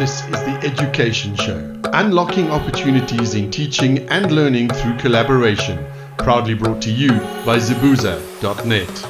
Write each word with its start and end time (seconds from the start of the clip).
This 0.00 0.22
is 0.22 0.30
the 0.30 0.58
Education 0.62 1.36
Show, 1.36 1.78
unlocking 1.92 2.50
opportunities 2.50 3.34
in 3.34 3.50
teaching 3.50 4.08
and 4.08 4.32
learning 4.32 4.70
through 4.70 4.96
collaboration. 4.96 5.86
Proudly 6.16 6.54
brought 6.54 6.80
to 6.84 6.90
you 6.90 7.10
by 7.44 7.58
Zibuza.net. 7.58 9.08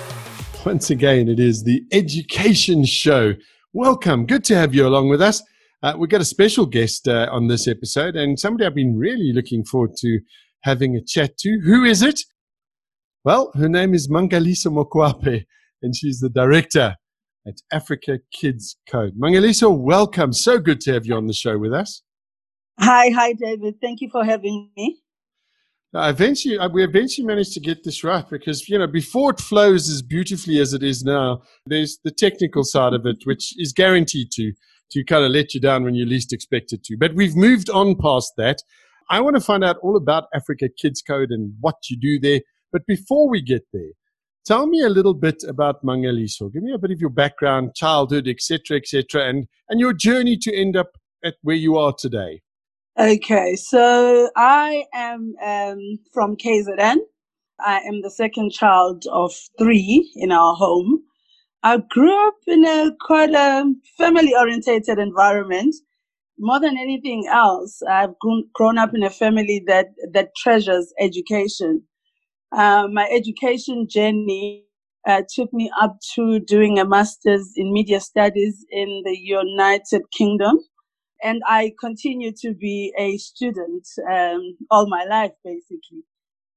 Once 0.66 0.90
again, 0.90 1.29
it 1.29 1.38
is 1.38 1.62
the 1.62 1.84
Education 1.92 2.84
Show. 2.84 3.34
Welcome. 3.72 4.26
Good 4.26 4.42
to 4.46 4.56
have 4.56 4.74
you 4.74 4.84
along 4.84 5.11
with 5.11 5.22
us. 5.22 5.40
Uh, 5.80 5.95
we've 5.96 6.11
got 6.11 6.22
a 6.22 6.24
special 6.24 6.66
guest 6.66 7.07
uh, 7.07 7.29
on 7.31 7.47
this 7.47 7.69
episode 7.69 8.17
and 8.17 8.37
somebody 8.37 8.67
I've 8.67 8.75
been 8.75 8.99
really 8.99 9.33
looking 9.33 9.65
forward 9.65 9.95
to 9.99 10.19
having 10.65 10.97
a 10.97 11.04
chat 11.04 11.38
to. 11.38 11.61
Who 11.67 11.85
is 11.85 12.03
it? 12.03 12.19
Well, 13.22 13.53
her 13.54 13.69
name 13.69 13.95
is 13.95 14.09
Mangaliso 14.09 14.72
Mokoape, 14.72 15.45
and 15.83 15.95
she's 15.95 16.19
the 16.19 16.30
director 16.30 16.97
at 17.47 17.61
Africa 17.73 18.19
Kids 18.33 18.77
Code. 18.88 19.15
Mangaliso, 19.19 19.77
welcome. 19.77 20.33
So 20.33 20.59
good 20.59 20.80
to 20.83 20.93
have 20.93 21.07
you 21.07 21.15
on 21.15 21.27
the 21.27 21.33
show 21.33 21.59
with 21.59 21.73
us. 21.73 22.02
Hi, 22.79 23.11
hi, 23.11 23.35
David. 23.35 23.75
Thank 23.81 24.01
you 24.01 24.09
for 24.11 24.25
having 24.25 24.71
me. 24.77 25.01
Uh, 25.93 26.09
eventually, 26.09 26.57
uh, 26.57 26.69
we 26.69 26.84
eventually 26.84 27.27
managed 27.27 27.53
to 27.53 27.61
get 27.61 27.83
this 27.83 28.05
right 28.05 28.25
because 28.31 28.69
you 28.69 28.79
know 28.79 28.87
before 28.87 29.33
it 29.33 29.41
flows 29.41 29.89
as 29.89 30.03
beautifully 30.03 30.61
as 30.61 30.73
it 30.73 30.84
is 30.84 31.03
now, 31.03 31.43
there's 31.67 31.98
the 32.05 32.12
technical 32.12 32.62
side 32.62 32.93
of 32.93 33.05
it, 33.07 33.17
which 33.25 33.55
is 33.59 33.73
guaranteed 33.73 34.31
to 34.33 34.53
to 34.93 35.05
kind 35.05 35.25
of 35.25 35.33
let 35.33 35.53
you 35.53 35.61
down 35.61 35.84
when 35.84 35.95
you 35.95 36.07
least 36.07 36.33
expect 36.33 36.73
it 36.73 36.84
to. 36.84 36.97
But 36.97 37.15
we've 37.15 37.37
moved 37.37 37.70
on 37.70 37.97
past 37.97 38.33
that. 38.37 38.62
I 39.11 39.20
want 39.20 39.34
to 39.34 39.41
find 39.41 39.65
out 39.65 39.79
all 39.83 39.97
about 39.97 40.29
Africa 40.33 40.69
Kids 40.81 41.03
Code 41.03 41.31
and 41.31 41.55
what 41.61 41.77
you 41.89 41.97
do 41.97 42.20
there. 42.20 42.41
But 42.73 42.87
before 42.87 43.29
we 43.29 43.43
get 43.43 43.65
there, 43.73 43.91
Tell 44.47 44.67
me 44.67 44.83
a 44.83 44.89
little 44.89 45.15
bit 45.15 45.45
about 45.47 45.85
Mangaliso. 45.85 46.53
Give 46.53 46.62
me 46.62 46.73
a 46.73 46.79
bit 46.79 46.91
of 46.91 47.01
your 47.01 47.11
background, 47.11 47.75
childhood, 47.75 48.27
etc., 48.27 48.79
etc., 48.79 49.29
and 49.29 49.47
and 49.69 49.81
your 49.81 49.93
journey 49.93 50.37
to 50.39 50.55
end 50.55 50.77
up 50.77 50.97
at 51.25 51.35
where 51.43 51.57
you 51.57 51.77
are 51.77 51.93
today. 51.93 52.41
Okay, 52.98 53.55
so 53.57 54.31
I 54.37 54.84
am 54.92 55.34
um, 55.45 55.98
from 56.12 56.37
KZN. 56.37 56.97
I 57.61 57.79
am 57.81 58.03
the 58.03 58.11
second 58.11 58.53
child 58.53 59.05
of 59.12 59.33
three 59.59 60.11
in 60.17 60.33
our 60.33 60.55
home. 60.55 61.03
I 61.62 61.77
grew 61.77 62.29
up 62.29 62.36
in 62.47 62.64
a 62.64 62.91
quite 63.01 63.34
a 63.34 63.64
family 63.98 64.34
orientated 64.34 64.98
environment. 64.98 65.75
More 66.39 66.59
than 66.59 66.79
anything 66.79 67.27
else, 67.31 67.83
I've 67.83 68.19
grown, 68.19 68.45
grown 68.55 68.79
up 68.79 68.95
in 68.95 69.03
a 69.03 69.11
family 69.11 69.62
that, 69.67 69.89
that 70.12 70.34
treasures 70.36 70.92
education. 70.98 71.83
Uh, 72.53 72.89
my 72.93 73.09
education 73.12 73.87
journey 73.89 74.65
uh, 75.06 75.23
took 75.34 75.53
me 75.53 75.70
up 75.81 75.98
to 76.15 76.41
doing 76.41 76.79
a 76.79 76.84
master's 76.84 77.53
in 77.57 77.73
media 77.73 78.01
studies 78.01 78.65
in 78.70 79.03
the 79.05 79.17
United 79.17 80.03
Kingdom. 80.17 80.59
And 81.23 81.42
I 81.47 81.73
continue 81.79 82.33
to 82.41 82.55
be 82.55 82.92
a 82.98 83.17
student 83.19 83.87
um, 84.11 84.57
all 84.70 84.89
my 84.89 85.05
life, 85.05 85.33
basically. 85.45 86.05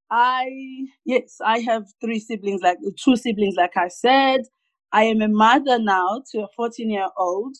I, 0.09 0.87
yes, 1.05 1.37
I 1.43 1.59
have 1.59 1.85
three 2.01 2.19
siblings, 2.19 2.61
like 2.61 2.77
two 3.03 3.15
siblings, 3.15 3.55
like 3.55 3.75
I 3.75 3.87
said. 3.87 4.41
I 4.91 5.03
am 5.05 5.21
a 5.21 5.27
mother 5.27 5.79
now 5.79 6.21
to 6.31 6.43
a 6.43 6.47
14 6.55 6.89
year 6.89 7.09
old. 7.17 7.57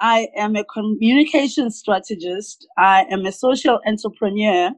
I 0.00 0.28
am 0.36 0.56
a 0.56 0.64
communication 0.64 1.70
strategist. 1.70 2.66
I 2.78 3.04
am 3.10 3.26
a 3.26 3.32
social 3.32 3.80
entrepreneur 3.86 4.70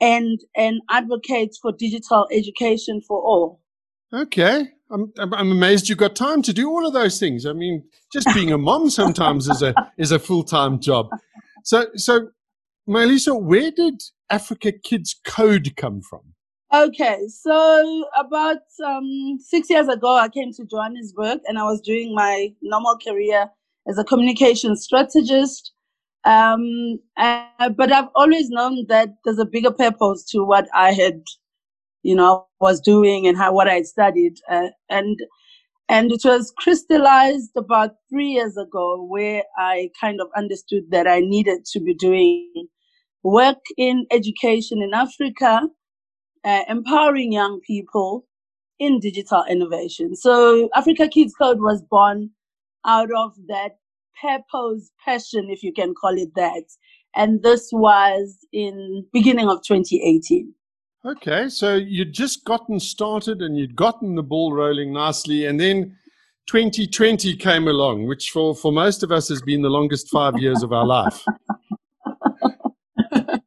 and 0.00 0.40
and 0.56 0.80
advocates 0.90 1.58
for 1.58 1.72
digital 1.72 2.26
education 2.32 3.00
for 3.00 3.18
all. 3.20 3.60
Okay. 4.12 4.68
I'm, 4.90 5.12
I'm 5.18 5.50
amazed 5.50 5.88
you 5.88 5.96
got 5.96 6.14
time 6.14 6.42
to 6.42 6.52
do 6.52 6.68
all 6.68 6.86
of 6.86 6.92
those 6.92 7.18
things. 7.18 7.46
I 7.46 7.52
mean, 7.52 7.82
just 8.12 8.28
being 8.34 8.52
a 8.52 8.58
mom 8.58 8.90
sometimes 8.90 9.48
is 9.48 9.62
a 9.62 9.74
is 9.98 10.12
a 10.12 10.18
full 10.18 10.44
time 10.44 10.78
job. 10.80 11.08
So 11.64 11.86
so, 11.96 12.28
Melissa, 12.86 13.34
where 13.34 13.70
did 13.70 14.02
Africa 14.30 14.72
Kids 14.72 15.20
Code 15.24 15.74
come 15.76 16.00
from? 16.02 16.20
Okay, 16.72 17.20
so 17.28 18.04
about 18.18 18.58
um, 18.84 19.38
six 19.38 19.70
years 19.70 19.86
ago, 19.86 20.16
I 20.16 20.28
came 20.28 20.52
to 20.54 20.64
Johannesburg 20.64 21.38
and 21.46 21.56
I 21.58 21.62
was 21.64 21.80
doing 21.80 22.14
my 22.14 22.52
normal 22.62 22.98
career 22.98 23.48
as 23.88 23.96
a 23.96 24.04
communication 24.04 24.74
strategist 24.74 25.72
um, 26.24 26.98
uh, 27.16 27.70
but 27.76 27.92
I've 27.92 28.08
always 28.14 28.48
known 28.50 28.86
that 28.88 29.10
there's 29.24 29.38
a 29.38 29.44
bigger 29.44 29.70
purpose 29.70 30.24
to 30.30 30.44
what 30.44 30.66
I 30.74 30.92
had, 30.92 31.22
you 32.02 32.14
know, 32.14 32.46
was 32.60 32.80
doing 32.80 33.26
and 33.26 33.36
how 33.36 33.52
what 33.52 33.68
I 33.68 33.82
studied. 33.82 34.38
Uh, 34.50 34.68
and 34.88 35.18
and 35.88 36.10
it 36.12 36.22
was 36.24 36.52
crystallized 36.56 37.50
about 37.56 37.96
three 38.10 38.28
years 38.28 38.56
ago 38.56 39.04
where 39.04 39.42
I 39.58 39.90
kind 40.00 40.20
of 40.20 40.28
understood 40.36 40.84
that 40.90 41.06
I 41.06 41.20
needed 41.20 41.66
to 41.72 41.80
be 41.80 41.94
doing 41.94 42.68
work 43.22 43.58
in 43.76 44.06
education 44.10 44.82
in 44.82 44.94
Africa, 44.94 45.68
uh, 46.44 46.62
empowering 46.68 47.32
young 47.32 47.60
people 47.66 48.26
in 48.78 48.98
digital 48.98 49.44
innovation. 49.48 50.16
So 50.16 50.70
Africa 50.74 51.06
Kids 51.08 51.34
Code 51.38 51.60
was 51.60 51.82
born 51.82 52.30
out 52.86 53.10
of 53.14 53.32
that 53.48 53.76
purpose, 54.20 54.90
passion, 55.04 55.48
if 55.50 55.62
you 55.62 55.72
can 55.72 55.94
call 55.94 56.16
it 56.16 56.34
that. 56.34 56.64
And 57.16 57.42
this 57.42 57.70
was 57.72 58.38
in 58.52 59.06
beginning 59.12 59.48
of 59.48 59.62
2018. 59.62 60.52
Okay, 61.06 61.48
so 61.48 61.74
you'd 61.74 62.14
just 62.14 62.44
gotten 62.44 62.80
started 62.80 63.42
and 63.42 63.58
you'd 63.58 63.76
gotten 63.76 64.14
the 64.14 64.22
ball 64.22 64.54
rolling 64.54 64.92
nicely, 64.92 65.44
and 65.44 65.60
then 65.60 65.96
2020 66.46 67.36
came 67.36 67.68
along, 67.68 68.06
which 68.06 68.30
for, 68.30 68.54
for 68.54 68.72
most 68.72 69.02
of 69.02 69.12
us 69.12 69.28
has 69.28 69.42
been 69.42 69.62
the 69.62 69.68
longest 69.68 70.08
five 70.08 70.38
years 70.38 70.62
of 70.62 70.72
our 70.72 70.86
life. 70.86 71.22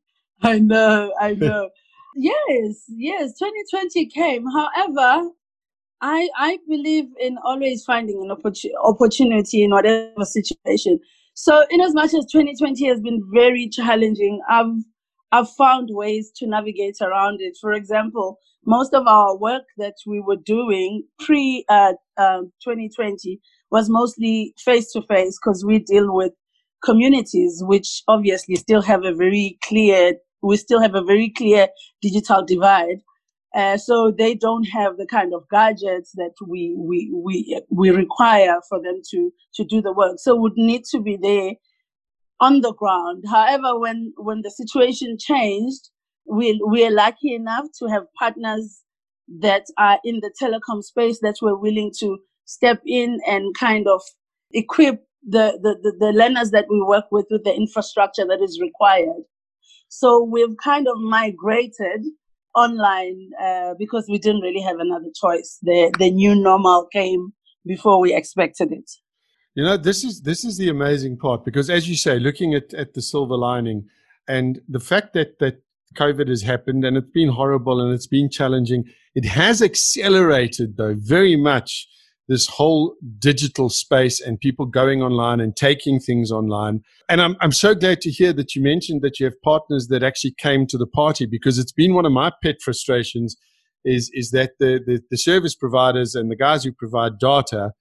I 0.43 0.59
know, 0.59 1.13
I 1.19 1.33
know. 1.39 1.69
yes, 2.15 2.83
yes, 2.89 3.37
2020 3.39 4.05
came. 4.07 4.45
However, 4.51 5.29
I 6.01 6.29
I 6.37 6.59
believe 6.67 7.05
in 7.19 7.37
always 7.43 7.83
finding 7.83 8.21
an 8.21 8.31
opportunity 8.31 9.63
in 9.63 9.71
whatever 9.71 10.23
situation. 10.23 10.99
So, 11.33 11.65
in 11.69 11.81
as 11.81 11.93
much 11.93 12.13
as 12.13 12.25
2020 12.31 12.87
has 12.87 12.99
been 13.01 13.21
very 13.33 13.69
challenging, 13.69 14.41
I've 14.49 14.83
I've 15.31 15.49
found 15.51 15.89
ways 15.91 16.31
to 16.37 16.47
navigate 16.47 16.97
around 17.01 17.41
it. 17.41 17.57
For 17.59 17.73
example, 17.73 18.39
most 18.65 18.93
of 18.93 19.07
our 19.07 19.37
work 19.37 19.63
that 19.77 19.95
we 20.05 20.19
were 20.19 20.37
doing 20.37 21.03
pre 21.19 21.65
uh, 21.69 21.93
uh, 22.17 22.41
2020 22.63 23.39
was 23.71 23.89
mostly 23.89 24.53
face 24.63 24.91
to 24.93 25.01
face 25.03 25.37
because 25.41 25.65
we 25.65 25.79
deal 25.79 26.13
with 26.13 26.33
communities 26.83 27.63
which 27.65 28.03
obviously 28.07 28.55
still 28.55 28.81
have 28.81 29.03
a 29.03 29.13
very 29.13 29.57
clear 29.63 30.13
we 30.43 30.55
still 30.55 30.79
have 30.79 30.93
a 30.93 31.03
very 31.03 31.33
clear 31.35 31.67
digital 32.03 32.45
divide 32.45 33.01
uh, 33.57 33.75
so 33.75 34.11
they 34.11 34.35
don't 34.35 34.65
have 34.65 34.97
the 34.97 35.07
kind 35.07 35.33
of 35.33 35.49
gadgets 35.49 36.11
that 36.13 36.33
we, 36.45 36.75
we, 36.77 37.09
we, 37.11 37.59
we 37.71 37.89
require 37.89 38.59
for 38.69 38.79
them 38.79 39.01
to, 39.09 39.33
to 39.55 39.63
do 39.63 39.81
the 39.81 39.91
work. 39.91 40.17
So 40.19 40.35
would 40.35 40.55
need 40.55 40.83
to 40.91 41.01
be 41.01 41.17
there 41.17 41.53
on 42.39 42.61
the 42.61 42.73
ground. 42.73 43.23
However, 43.27 43.79
when, 43.79 44.13
when 44.17 44.43
the 44.43 44.51
situation 44.51 45.17
changed, 45.19 45.89
we, 46.27 46.61
we 46.69 46.85
are 46.85 46.91
lucky 46.91 47.33
enough 47.33 47.65
to 47.79 47.87
have 47.87 48.03
partners 48.19 48.83
that 49.39 49.65
are 49.79 49.97
in 50.03 50.19
the 50.19 50.31
telecom 50.39 50.83
space 50.83 51.19
that 51.23 51.37
were 51.41 51.57
willing 51.57 51.91
to 51.99 52.19
step 52.45 52.79
in 52.85 53.19
and 53.27 53.55
kind 53.57 53.87
of 53.87 54.01
equip 54.51 55.03
the, 55.27 55.59
the, 55.63 55.79
the, 55.81 55.97
the 55.99 56.11
learners 56.11 56.51
that 56.51 56.65
we 56.69 56.79
work 56.83 57.05
with 57.11 57.25
with 57.31 57.43
the 57.43 57.55
infrastructure 57.55 58.25
that 58.27 58.39
is 58.39 58.59
required. 58.61 59.23
So 59.89 60.23
we've 60.23 60.55
kind 60.63 60.87
of 60.87 60.99
migrated 60.99 62.05
online 62.55 63.29
uh, 63.41 63.73
because 63.77 64.05
we 64.09 64.17
didn't 64.17 64.41
really 64.41 64.61
have 64.61 64.79
another 64.79 65.09
choice. 65.19 65.59
The 65.61 65.93
the 65.99 66.11
new 66.11 66.35
normal 66.35 66.87
came 66.91 67.33
before 67.65 67.99
we 67.99 68.15
expected 68.15 68.71
it. 68.71 68.89
You 69.55 69.63
know, 69.63 69.77
this 69.77 70.03
is 70.03 70.21
this 70.21 70.45
is 70.45 70.57
the 70.57 70.69
amazing 70.69 71.17
part 71.17 71.43
because, 71.43 71.69
as 71.69 71.89
you 71.89 71.95
say, 71.95 72.19
looking 72.19 72.53
at, 72.53 72.73
at 72.73 72.93
the 72.93 73.01
silver 73.01 73.35
lining 73.35 73.87
and 74.27 74.61
the 74.69 74.79
fact 74.79 75.13
that 75.13 75.39
that 75.39 75.61
COVID 75.95 76.27
has 76.27 76.41
happened 76.41 76.85
and 76.85 76.97
it's 76.97 77.09
been 77.11 77.29
horrible 77.29 77.81
and 77.81 77.93
it's 77.93 78.07
been 78.07 78.29
challenging, 78.29 78.85
it 79.15 79.25
has 79.25 79.61
accelerated 79.61 80.77
though 80.77 80.95
very 80.97 81.35
much 81.35 81.87
this 82.27 82.47
whole 82.47 82.95
digital 83.19 83.69
space 83.69 84.19
and 84.19 84.39
people 84.39 84.65
going 84.65 85.01
online 85.01 85.39
and 85.39 85.55
taking 85.55 85.99
things 85.99 86.31
online. 86.31 86.81
And 87.07 87.21
I'm, 87.21 87.37
I'm 87.39 87.53
so 87.53 87.73
glad 87.73 88.01
to 88.01 88.11
hear 88.11 88.33
that 88.33 88.53
you 88.53 88.61
mentioned 88.61 89.01
that 89.01 89.19
you 89.19 89.25
have 89.25 89.41
partners 89.43 89.87
that 89.87 90.03
actually 90.03 90.35
came 90.37 90.67
to 90.67 90.77
the 90.77 90.87
party 90.87 91.25
because 91.25 91.57
it's 91.57 91.71
been 91.71 91.93
one 91.93 92.05
of 92.05 92.11
my 92.11 92.31
pet 92.43 92.57
frustrations 92.61 93.37
is, 93.85 94.11
is 94.13 94.31
that 94.31 94.51
the, 94.59 94.81
the, 94.85 95.01
the 95.09 95.17
service 95.17 95.55
providers 95.55 96.15
and 96.15 96.29
the 96.29 96.35
guys 96.35 96.65
who 96.65 96.73
provide 96.73 97.17
data, 97.17 97.71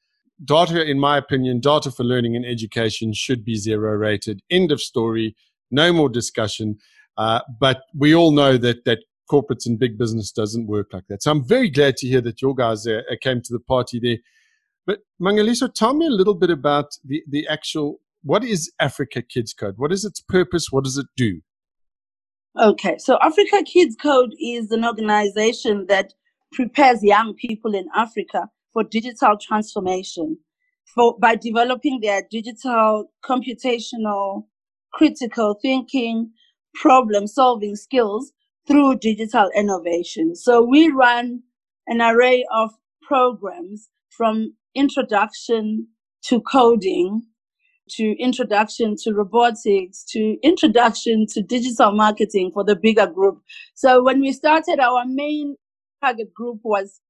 data, 0.45 0.89
in 0.89 1.01
my 1.01 1.19
opinion, 1.19 1.59
data 1.59 1.91
for 1.91 2.05
learning 2.05 2.37
and 2.37 2.47
education 2.47 3.13
should 3.13 3.45
be 3.45 3.57
zero 3.57 3.95
rated. 3.95 4.41
End 4.49 4.71
of 4.71 4.81
story. 4.81 5.35
No 5.73 5.93
more 5.93 6.09
discussion. 6.09 6.79
Uh, 7.19 7.41
but 7.59 7.81
we 7.99 8.15
all 8.15 8.31
know 8.31 8.57
that, 8.59 8.85
that 8.85 9.01
corporates 9.31 9.67
and 9.67 9.79
big 9.79 9.99
business 9.99 10.31
doesn't 10.31 10.67
work 10.67 10.89
like 10.93 11.07
that. 11.09 11.23
So 11.23 11.31
I'm 11.31 11.47
very 11.47 11.71
glad 11.71 11.97
to 11.97 12.07
hear 12.07 12.21
that 12.21 12.41
your 12.41 12.55
guys 12.55 12.87
uh, 12.87 13.01
came 13.21 13.43
to 13.43 13.53
the 13.53 13.59
party 13.59 13.99
there. 14.01 14.19
But 14.87 15.01
Mangaliso, 15.21 15.73
tell 15.73 15.95
me 15.95 16.07
a 16.07 16.11
little 16.11 16.35
bit 16.35 16.51
about 16.51 16.97
the, 17.05 17.23
the 17.29 17.47
actual 17.49 18.01
what 18.23 18.43
is 18.45 18.73
Africa 18.81 19.23
Kids 19.23 19.53
Code? 19.53 19.75
What 19.77 19.93
is 19.93 20.05
its 20.05 20.21
purpose? 20.21 20.67
What 20.71 20.85
does 20.85 20.99
it 20.99 21.07
do? 21.17 21.41
Okay, 22.59 22.97
so 22.99 23.19
Africa 23.21 23.63
Kids 23.65 23.97
Code 24.01 24.35
is 24.41 24.71
an 24.71 24.85
organization 24.85 25.87
that 25.89 26.15
prepares 26.53 27.03
young 27.03 27.35
people 27.35 27.75
in 27.75 27.87
Africa 27.95 28.49
for 28.73 28.83
digital 28.83 29.37
transformation 29.37 30.39
for, 30.95 31.17
by 31.19 31.37
developing 31.37 32.01
their 32.01 32.23
digital, 32.31 33.13
computational, 33.25 34.47
critical 34.93 35.59
thinking, 35.61 36.31
problem 36.75 37.27
solving 37.27 37.77
skills 37.77 38.33
through 38.67 38.99
digital 38.99 39.51
innovation. 39.55 40.35
So 40.35 40.63
we 40.63 40.89
run 40.89 41.43
an 41.87 42.01
array 42.01 42.45
of 42.53 42.71
programs 43.03 43.89
from 44.11 44.55
introduction 44.77 45.89
to 46.25 46.41
coding 46.41 47.23
to 47.89 48.17
introduction 48.19 48.97
to 48.97 49.13
robotics 49.13 50.05
to 50.11 50.37
introduction 50.43 51.27
to 51.29 51.43
digital 51.43 51.93
marketing 51.93 52.51
for 52.53 52.65
the 52.65 52.75
bigger 52.75 53.07
group. 53.07 53.39
So 53.75 54.03
when 54.03 54.21
we 54.21 54.33
started, 54.33 54.81
our 54.81 55.05
main 55.07 55.57
target 56.03 56.35
group 56.35 56.61
was 56.65 57.01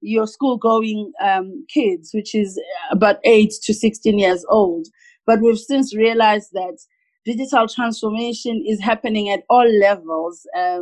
your 0.00 0.26
school 0.26 0.56
going 0.56 1.12
um, 1.20 1.64
kids, 1.72 2.10
which 2.12 2.34
is 2.34 2.60
about 2.90 3.16
8 3.24 3.50
to 3.64 3.74
16 3.74 4.18
years 4.18 4.44
old. 4.48 4.86
But 5.26 5.40
we've 5.40 5.58
since 5.58 5.96
realized 5.96 6.50
that 6.52 6.76
digital 7.24 7.66
transformation 7.66 8.62
is 8.66 8.80
happening 8.80 9.30
at 9.30 9.42
all 9.48 9.66
levels. 9.80 10.46
Uh, 10.56 10.80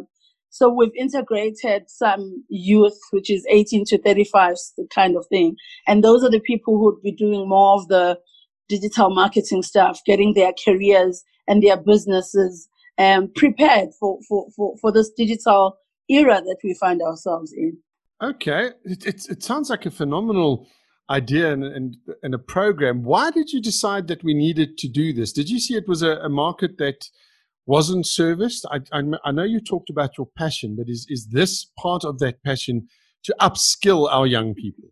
so 0.53 0.69
we've 0.69 0.95
integrated 0.95 1.89
some 1.89 2.45
youth, 2.51 2.99
which 3.11 3.31
is 3.31 3.47
18 3.49 3.87
to 3.87 4.03
35 4.03 4.57
kind 4.95 5.17
of 5.17 5.27
thing. 5.29 5.57
And 5.87 6.05
those 6.05 6.23
are 6.23 6.31
the 6.31 6.41
people 6.41 6.75
who 6.75 6.85
would 6.85 7.03
be 7.03 7.11
doing 7.11 7.49
more 7.49 7.77
of 7.81 7.89
the 7.89 8.19
digital 8.69 9.09
marketing 9.09 9.63
stuff, 9.63 10.01
getting 10.05 10.35
their 10.35 10.53
careers 10.63 11.25
and 11.49 11.63
their 11.63 11.79
businesses 11.79 12.69
um, 12.99 13.31
prepared 13.35 13.95
for, 13.99 14.19
for, 14.29 14.47
for, 14.55 14.77
for 14.79 14.93
this 14.93 15.11
digital 15.17 15.79
era 16.11 16.43
that 16.43 16.59
we 16.63 16.75
find 16.75 17.01
ourselves 17.01 17.55
in. 17.55 17.79
Okay. 18.23 18.73
It, 18.85 19.07
it, 19.07 19.27
it 19.31 19.43
sounds 19.43 19.71
like 19.71 19.87
a 19.87 19.91
phenomenal 19.91 20.69
idea 21.09 21.51
and, 21.51 21.65
and, 21.65 21.97
and, 22.23 22.35
a 22.35 22.39
program. 22.39 23.05
Why 23.05 23.31
did 23.31 23.53
you 23.53 23.61
decide 23.63 24.07
that 24.09 24.23
we 24.23 24.35
needed 24.35 24.77
to 24.79 24.89
do 24.89 25.15
this? 25.15 25.33
Did 25.33 25.49
you 25.49 25.59
see 25.59 25.77
it 25.77 25.89
was 25.89 26.03
a, 26.03 26.19
a 26.19 26.29
market 26.29 26.77
that 26.77 27.09
wasn't 27.67 28.07
serviced? 28.07 28.67
I, 28.71 28.81
I, 28.93 29.03
I, 29.25 29.33
know 29.33 29.45
you 29.45 29.61
talked 29.61 29.91
about 29.91 30.19
your 30.19 30.27
passion, 30.37 30.77
but 30.77 30.89
is, 30.89 31.07
is 31.09 31.29
this 31.31 31.71
part 31.79 32.05
of 32.05 32.19
that 32.19 32.43
passion 32.43 32.89
to 33.25 33.35
upskill 33.41 34.09
our 34.11 34.27
young 34.27 34.55
people? 34.55 34.91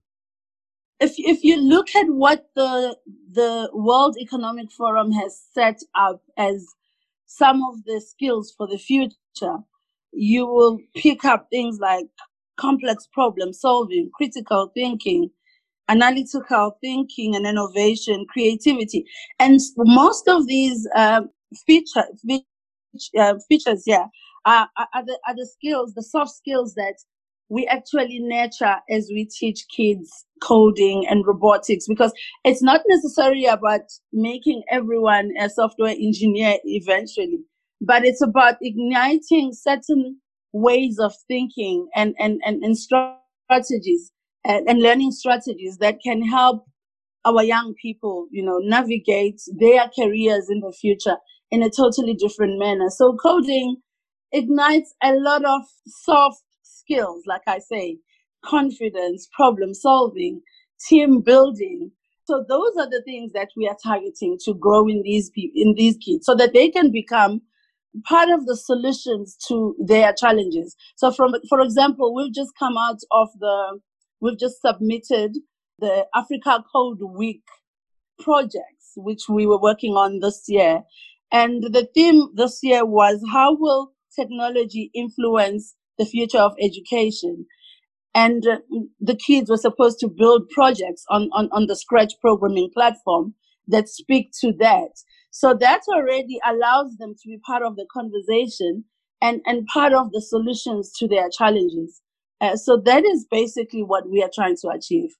If, 1.01 1.15
if 1.17 1.43
you 1.43 1.57
look 1.61 1.95
at 1.97 2.07
what 2.09 2.51
the, 2.55 2.97
the 3.33 3.71
World 3.73 4.17
Economic 4.21 4.71
Forum 4.71 5.13
has 5.13 5.41
set 5.53 5.81
up 5.95 6.23
as 6.37 6.67
some 7.27 7.63
of 7.65 7.85
the 7.85 8.01
skills 8.01 8.53
for 8.57 8.67
the 8.67 8.79
future, 8.79 9.59
you 10.13 10.47
will 10.47 10.79
pick 10.95 11.25
up 11.25 11.49
things 11.51 11.79
like 11.81 12.07
complex 12.59 13.09
problem 13.13 13.53
solving, 13.53 14.11
critical 14.15 14.71
thinking, 14.75 15.31
analytical 15.89 16.77
thinking 16.81 17.35
and 17.35 17.47
innovation, 17.47 18.27
creativity. 18.29 19.05
And 19.39 19.59
most 19.77 20.29
of 20.29 20.47
these 20.47 20.87
uh, 20.95 21.23
feature, 21.67 22.05
uh, 23.19 23.35
features, 23.49 23.85
yeah, 23.87 24.07
are, 24.45 24.69
are, 24.77 25.05
the, 25.05 25.19
are 25.27 25.35
the 25.35 25.47
skills, 25.47 25.95
the 25.95 26.03
soft 26.03 26.33
skills 26.33 26.75
that 26.75 26.95
we 27.49 27.67
actually 27.67 28.21
nurture 28.21 28.77
as 28.89 29.11
we 29.13 29.25
teach 29.25 29.67
kids 29.75 30.25
coding 30.41 31.05
and 31.11 31.27
robotics 31.27 31.87
because 31.89 32.13
it's 32.45 32.63
not 32.63 32.81
necessarily 32.87 33.45
about 33.45 33.81
making 34.13 34.63
everyone 34.71 35.33
a 35.39 35.51
software 35.51 35.91
engineer 35.91 36.59
eventually, 36.65 37.41
but 37.81 38.05
it's 38.05 38.23
about 38.23 38.55
igniting 38.63 39.53
certain 39.53 40.19
ways 40.53 40.99
of 40.99 41.13
thinking 41.27 41.89
and, 41.95 42.15
and, 42.19 42.41
and, 42.47 42.63
and 42.63 42.79
strategies 42.79 44.13
and, 44.45 44.69
and 44.69 44.81
learning 44.81 45.11
strategies 45.11 45.79
that 45.79 45.99
can 46.03 46.23
help 46.23 46.65
our 47.25 47.43
young 47.43 47.75
people, 47.83 48.29
you 48.31 48.45
know, 48.45 48.59
navigate 48.59 49.41
their 49.59 49.91
careers 49.99 50.49
in 50.49 50.61
the 50.61 50.73
future 50.73 51.17
in 51.51 51.63
a 51.63 51.71
totally 51.71 52.15
different 52.15 52.59
manner. 52.59 52.89
So 52.91 53.17
coding 53.17 53.77
ignites 54.33 54.95
a 55.03 55.13
lot 55.15 55.45
of 55.45 55.63
soft 55.87 56.43
skills, 56.63 57.23
like 57.27 57.43
I 57.47 57.59
say, 57.59 57.99
confidence, 58.45 59.29
problem 59.33 59.75
solving, 59.75 60.43
team 60.89 61.21
building. 61.21 61.91
So 62.25 62.45
those 62.49 62.77
are 62.79 62.89
the 62.89 63.03
things 63.05 63.33
that 63.33 63.49
we 63.57 63.67
are 63.69 63.77
targeting 63.83 64.39
to 64.45 64.55
grow 64.55 64.87
in 64.87 65.03
these 65.03 65.31
people, 65.31 65.61
in 65.61 65.75
these 65.75 65.97
kids 65.97 66.27
so 66.27 66.35
that 66.37 66.53
they 66.53 66.69
can 66.69 66.93
become 66.93 67.43
part 68.05 68.31
of 68.31 68.47
the 68.47 68.57
solutions 68.57 69.37
to 69.49 69.75
their 69.85 70.13
challenges. 70.13 70.77
So 70.97 71.11
from 71.11 71.35
for 71.49 71.61
example, 71.61 72.15
we've 72.15 72.33
just 72.33 72.53
come 72.59 72.79
out 72.79 73.01
of 73.11 73.29
the 73.39 73.81
we've 74.21 74.39
just 74.39 74.61
submitted 74.61 75.39
the 75.81 76.07
Africa 76.15 76.65
Code 76.73 77.01
Week 77.03 77.43
projects, 78.21 78.93
which 78.97 79.29
we 79.29 79.47
were 79.47 79.61
working 79.61 79.95
on 79.95 80.21
this 80.21 80.45
year. 80.47 80.83
And 81.33 81.63
the 81.63 81.89
theme 81.95 82.29
this 82.35 82.61
year 82.63 82.85
was 82.85 83.23
how 83.33 83.57
will 83.57 83.93
technology 84.19 84.91
influence 84.95 85.75
the 85.99 86.05
future 86.05 86.39
of 86.39 86.55
education? 86.61 87.47
And 88.15 88.45
uh, 88.47 88.59
the 89.01 89.15
kids 89.15 89.49
were 89.49 89.57
supposed 89.57 90.01
to 90.01 90.09
build 90.09 90.49
projects 90.51 91.05
on, 91.09 91.31
on, 91.33 91.49
on 91.53 91.67
the 91.67 91.77
Scratch 91.77 92.15
programming 92.21 92.71
platform 92.75 93.35
that 93.69 93.89
speak 93.89 94.33
to 94.41 94.53
that. 94.59 94.91
So 95.31 95.55
that 95.55 95.83
already 95.89 96.41
allows 96.45 96.97
them 96.97 97.15
to 97.15 97.29
be 97.29 97.39
part 97.47 97.63
of 97.63 97.77
the 97.77 97.87
conversation 97.93 98.85
and, 99.23 99.41
and 99.47 99.67
part 99.67 99.93
of 99.93 100.11
the 100.13 100.21
solutions 100.21 100.93
to 100.99 101.07
their 101.07 101.29
challenges. 101.31 102.01
Uh, 102.41 102.57
so 102.57 102.77
that 102.85 103.05
is 103.05 103.27
basically 103.31 103.83
what 103.83 104.09
we 104.11 104.23
are 104.23 104.31
trying 104.35 104.57
to 104.63 104.69
achieve. 104.69 105.11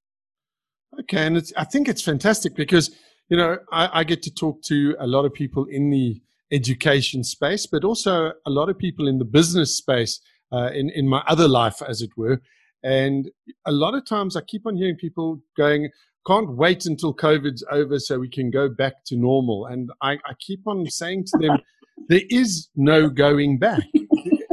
Okay, 0.99 1.25
and 1.25 1.53
I 1.57 1.65
think 1.65 1.89
it's 1.89 2.03
fantastic 2.03 2.57
because 2.57 2.91
you 3.31 3.37
know 3.37 3.59
I, 3.73 4.01
I, 4.01 4.05
get 4.05 4.23
to 4.25 4.35
talk 4.35 4.63
to 4.65 4.97
a 4.99 5.07
lot 5.07 5.25
of 5.25 5.33
people 5.33 5.65
in 5.65 5.91
the 5.91 6.21
education 6.53 7.23
space, 7.25 7.67
but 7.67 7.85
also 7.85 8.33
a 8.45 8.51
lot 8.51 8.69
of 8.69 8.77
people 8.77 9.07
in 9.07 9.19
the 9.19 9.25
business 9.25 9.77
space 9.77 10.21
uh, 10.53 10.71
in 10.75 10.91
in 10.91 11.09
my 11.09 11.23
other 11.27 11.49
life, 11.49 11.81
as 11.87 12.03
it 12.03 12.11
were. 12.17 12.41
And 12.83 13.31
a 13.67 13.73
lot 13.73 13.95
of 13.95 14.05
times, 14.07 14.37
I 14.37 14.43
keep 14.43 14.67
on 14.67 14.77
hearing 14.77 14.97
people 14.97 15.41
going, 15.57 15.91
"Can't 16.27 16.57
wait 16.57 16.87
until 16.87 17.15
COVID's 17.15 17.65
over 17.71 17.99
so 17.99 18.19
we 18.19 18.29
can 18.29 18.51
go 18.51 18.69
back 18.69 19.05
to 19.07 19.17
normal." 19.17 19.67
And 19.67 19.91
I, 20.03 20.13
I 20.13 20.35
keep 20.41 20.67
on 20.67 20.89
saying 20.91 21.25
to 21.27 21.39
them, 21.39 21.59
"There 22.09 22.27
is 22.29 22.69
no 22.75 23.09
going 23.09 23.59
back." 23.59 23.85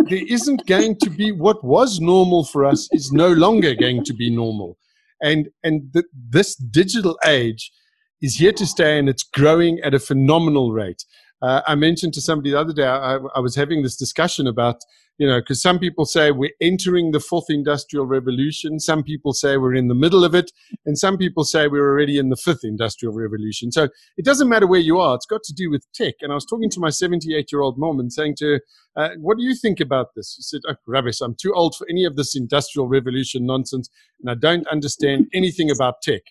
there 0.09 0.25
isn't 0.27 0.65
going 0.67 0.95
to 0.95 1.09
be 1.09 1.31
what 1.31 1.63
was 1.63 1.99
normal 1.99 2.45
for 2.45 2.65
us 2.65 2.87
is 2.91 3.11
no 3.11 3.29
longer 3.29 3.75
going 3.75 4.03
to 4.05 4.13
be 4.13 4.29
normal. 4.29 4.77
And, 5.21 5.49
and 5.63 5.89
the, 5.93 6.03
this 6.29 6.55
digital 6.55 7.17
age 7.25 7.71
is 8.21 8.35
here 8.35 8.51
to 8.53 8.65
stay 8.65 8.97
and 8.99 9.09
it's 9.09 9.23
growing 9.23 9.79
at 9.83 9.93
a 9.93 9.99
phenomenal 9.99 10.71
rate. 10.71 11.03
Uh, 11.41 11.61
I 11.67 11.75
mentioned 11.75 12.13
to 12.15 12.21
somebody 12.21 12.51
the 12.51 12.59
other 12.59 12.73
day, 12.73 12.87
I, 12.87 13.17
I 13.35 13.39
was 13.39 13.55
having 13.55 13.83
this 13.83 13.95
discussion 13.95 14.47
about 14.47 14.77
you 15.17 15.27
know, 15.27 15.39
because 15.39 15.61
some 15.61 15.79
people 15.79 16.05
say 16.05 16.31
we're 16.31 16.51
entering 16.61 17.11
the 17.11 17.19
fourth 17.19 17.45
industrial 17.49 18.05
revolution. 18.05 18.79
Some 18.79 19.03
people 19.03 19.33
say 19.33 19.57
we're 19.57 19.73
in 19.73 19.87
the 19.87 19.95
middle 19.95 20.23
of 20.23 20.35
it. 20.35 20.51
And 20.85 20.97
some 20.97 21.17
people 21.17 21.43
say 21.43 21.67
we're 21.67 21.89
already 21.89 22.19
in 22.19 22.29
the 22.29 22.35
fifth 22.35 22.63
industrial 22.63 23.13
revolution. 23.13 23.71
So 23.71 23.89
it 24.17 24.25
doesn't 24.25 24.47
matter 24.47 24.67
where 24.67 24.79
you 24.79 24.99
are. 24.99 25.15
It's 25.15 25.25
got 25.25 25.43
to 25.43 25.53
do 25.53 25.71
with 25.71 25.85
tech. 25.93 26.15
And 26.21 26.31
I 26.31 26.35
was 26.35 26.45
talking 26.45 26.69
to 26.69 26.79
my 26.79 26.89
78 26.89 27.51
year 27.51 27.61
old 27.61 27.79
mom 27.79 27.99
and 27.99 28.13
saying 28.13 28.35
to 28.37 28.45
her, 28.45 28.61
uh, 28.95 29.09
what 29.19 29.37
do 29.37 29.43
you 29.43 29.55
think 29.55 29.79
about 29.79 30.13
this? 30.15 30.35
She 30.35 30.43
said, 30.43 30.61
oh, 30.67 30.75
rubbish. 30.85 31.21
I'm 31.21 31.35
too 31.35 31.53
old 31.53 31.75
for 31.75 31.87
any 31.89 32.05
of 32.05 32.15
this 32.15 32.35
industrial 32.35 32.87
revolution 32.87 33.45
nonsense. 33.45 33.89
And 34.21 34.29
I 34.29 34.35
don't 34.35 34.67
understand 34.67 35.27
anything 35.33 35.71
about 35.71 36.01
tech 36.03 36.21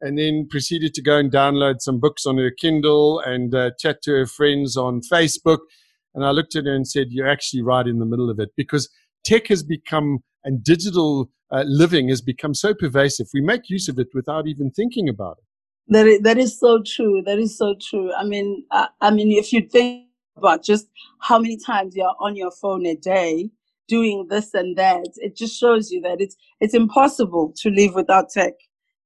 and 0.00 0.18
then 0.18 0.46
proceeded 0.48 0.94
to 0.94 1.02
go 1.02 1.18
and 1.18 1.30
download 1.30 1.80
some 1.80 2.00
books 2.00 2.26
on 2.26 2.38
her 2.38 2.50
Kindle 2.50 3.20
and 3.20 3.54
uh, 3.54 3.70
chat 3.78 4.02
to 4.02 4.12
her 4.12 4.26
friends 4.26 4.76
on 4.76 5.00
Facebook. 5.00 5.58
And 6.14 6.24
I 6.24 6.30
looked 6.30 6.56
at 6.56 6.64
her 6.64 6.74
and 6.74 6.88
said, 6.88 7.08
You're 7.10 7.28
actually 7.28 7.62
right 7.62 7.86
in 7.86 7.98
the 7.98 8.06
middle 8.06 8.30
of 8.30 8.38
it 8.40 8.50
because 8.56 8.88
tech 9.24 9.48
has 9.48 9.62
become 9.62 10.20
and 10.44 10.64
digital 10.64 11.30
uh, 11.50 11.64
living 11.66 12.08
has 12.08 12.22
become 12.22 12.54
so 12.54 12.74
pervasive. 12.74 13.26
We 13.34 13.40
make 13.40 13.68
use 13.68 13.88
of 13.88 13.98
it 13.98 14.08
without 14.14 14.46
even 14.46 14.70
thinking 14.70 15.08
about 15.08 15.38
it. 15.38 15.44
That 15.92 16.06
is, 16.06 16.20
that 16.20 16.38
is 16.38 16.58
so 16.58 16.82
true. 16.86 17.22
That 17.24 17.38
is 17.38 17.58
so 17.58 17.74
true. 17.80 18.12
I 18.14 18.24
mean, 18.24 18.64
I, 18.70 18.88
I 19.00 19.10
mean, 19.10 19.32
if 19.32 19.52
you 19.52 19.68
think 19.68 20.06
about 20.36 20.64
just 20.64 20.86
how 21.20 21.38
many 21.38 21.56
times 21.56 21.96
you're 21.96 22.14
on 22.20 22.36
your 22.36 22.52
phone 22.52 22.86
a 22.86 22.94
day 22.94 23.50
doing 23.88 24.28
this 24.30 24.54
and 24.54 24.76
that, 24.76 25.08
it 25.16 25.36
just 25.36 25.58
shows 25.58 25.90
you 25.90 26.00
that 26.02 26.20
it's 26.20 26.36
it's 26.60 26.74
impossible 26.74 27.52
to 27.56 27.70
live 27.70 27.94
without 27.94 28.30
tech 28.30 28.54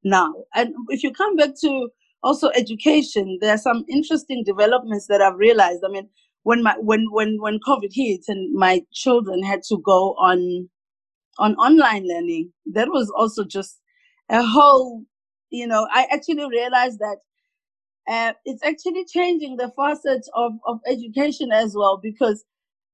now. 0.05 0.33
And 0.55 0.75
if 0.89 1.03
you 1.03 1.13
come 1.13 1.37
back 1.37 1.51
to 1.63 1.89
also 2.23 2.51
education, 2.51 3.39
there 3.41 3.55
are 3.55 3.59
some 3.59 3.85
interesting 3.89 4.45
developments 4.45 5.07
that 5.09 5.21
I've 5.21 5.37
realized. 5.37 5.83
I 5.85 5.89
mean, 5.89 6.09
when 6.43 6.63
my 6.63 6.75
when 6.79 7.07
when 7.11 7.41
when 7.41 7.59
COVID 7.67 7.91
hit 7.93 8.23
and 8.29 8.55
my 8.55 8.83
children 8.93 9.43
had 9.43 9.63
to 9.69 9.79
go 9.85 10.15
on 10.15 10.69
on 11.39 11.55
online 11.57 12.07
learning, 12.07 12.53
that 12.73 12.89
was 12.89 13.11
also 13.11 13.45
just 13.45 13.81
a 14.31 14.43
whole, 14.43 15.03
you 15.51 15.67
know, 15.67 15.89
I 15.93 16.07
actually 16.11 16.47
realized 16.49 16.99
that 17.01 17.17
uh, 18.09 18.33
it's 18.45 18.63
actually 18.65 19.05
changing 19.07 19.57
the 19.57 19.73
facet 19.77 20.27
of, 20.35 20.53
of 20.67 20.79
education 20.87 21.51
as 21.53 21.75
well 21.75 21.99
because 22.03 22.45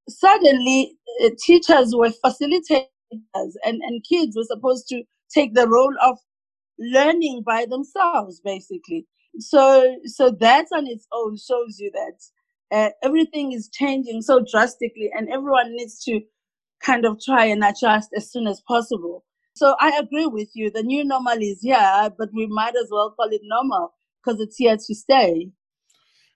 suddenly 0.07 0.97
uh, 1.23 1.29
teachers 1.43 1.93
were 1.95 2.11
facilitators 2.23 2.85
and, 3.11 3.81
and 3.81 4.03
kids 4.07 4.35
were 4.35 4.43
supposed 4.43 4.87
to 4.87 5.03
take 5.33 5.53
the 5.53 5.67
role 5.67 5.93
of 6.01 6.17
learning 6.79 7.43
by 7.45 7.65
themselves 7.69 8.41
basically. 8.43 9.07
So 9.39 9.97
so 10.05 10.31
that 10.39 10.67
on 10.73 10.87
its 10.87 11.07
own 11.11 11.37
shows 11.37 11.79
you 11.79 11.91
that 11.93 12.75
uh, 12.75 12.89
everything 13.03 13.51
is 13.51 13.69
changing 13.69 14.21
so 14.21 14.43
drastically 14.49 15.09
and 15.13 15.29
everyone 15.29 15.75
needs 15.75 16.03
to 16.05 16.21
kind 16.83 17.05
of 17.05 17.19
try 17.21 17.45
and 17.45 17.63
adjust 17.63 18.09
as 18.15 18.31
soon 18.31 18.47
as 18.47 18.61
possible. 18.67 19.23
So 19.53 19.75
i 19.79 19.97
agree 19.97 20.27
with 20.27 20.49
you. 20.53 20.71
The 20.71 20.83
new 20.83 21.03
normal 21.03 21.41
is 21.41 21.61
here 21.61 22.09
but 22.17 22.29
we 22.33 22.47
might 22.47 22.75
as 22.75 22.89
well 22.91 23.11
call 23.11 23.29
it 23.29 23.41
normal 23.43 23.93
because 24.23 24.39
it's 24.39 24.57
here 24.57 24.77
to 24.77 24.95
stay. 24.95 25.51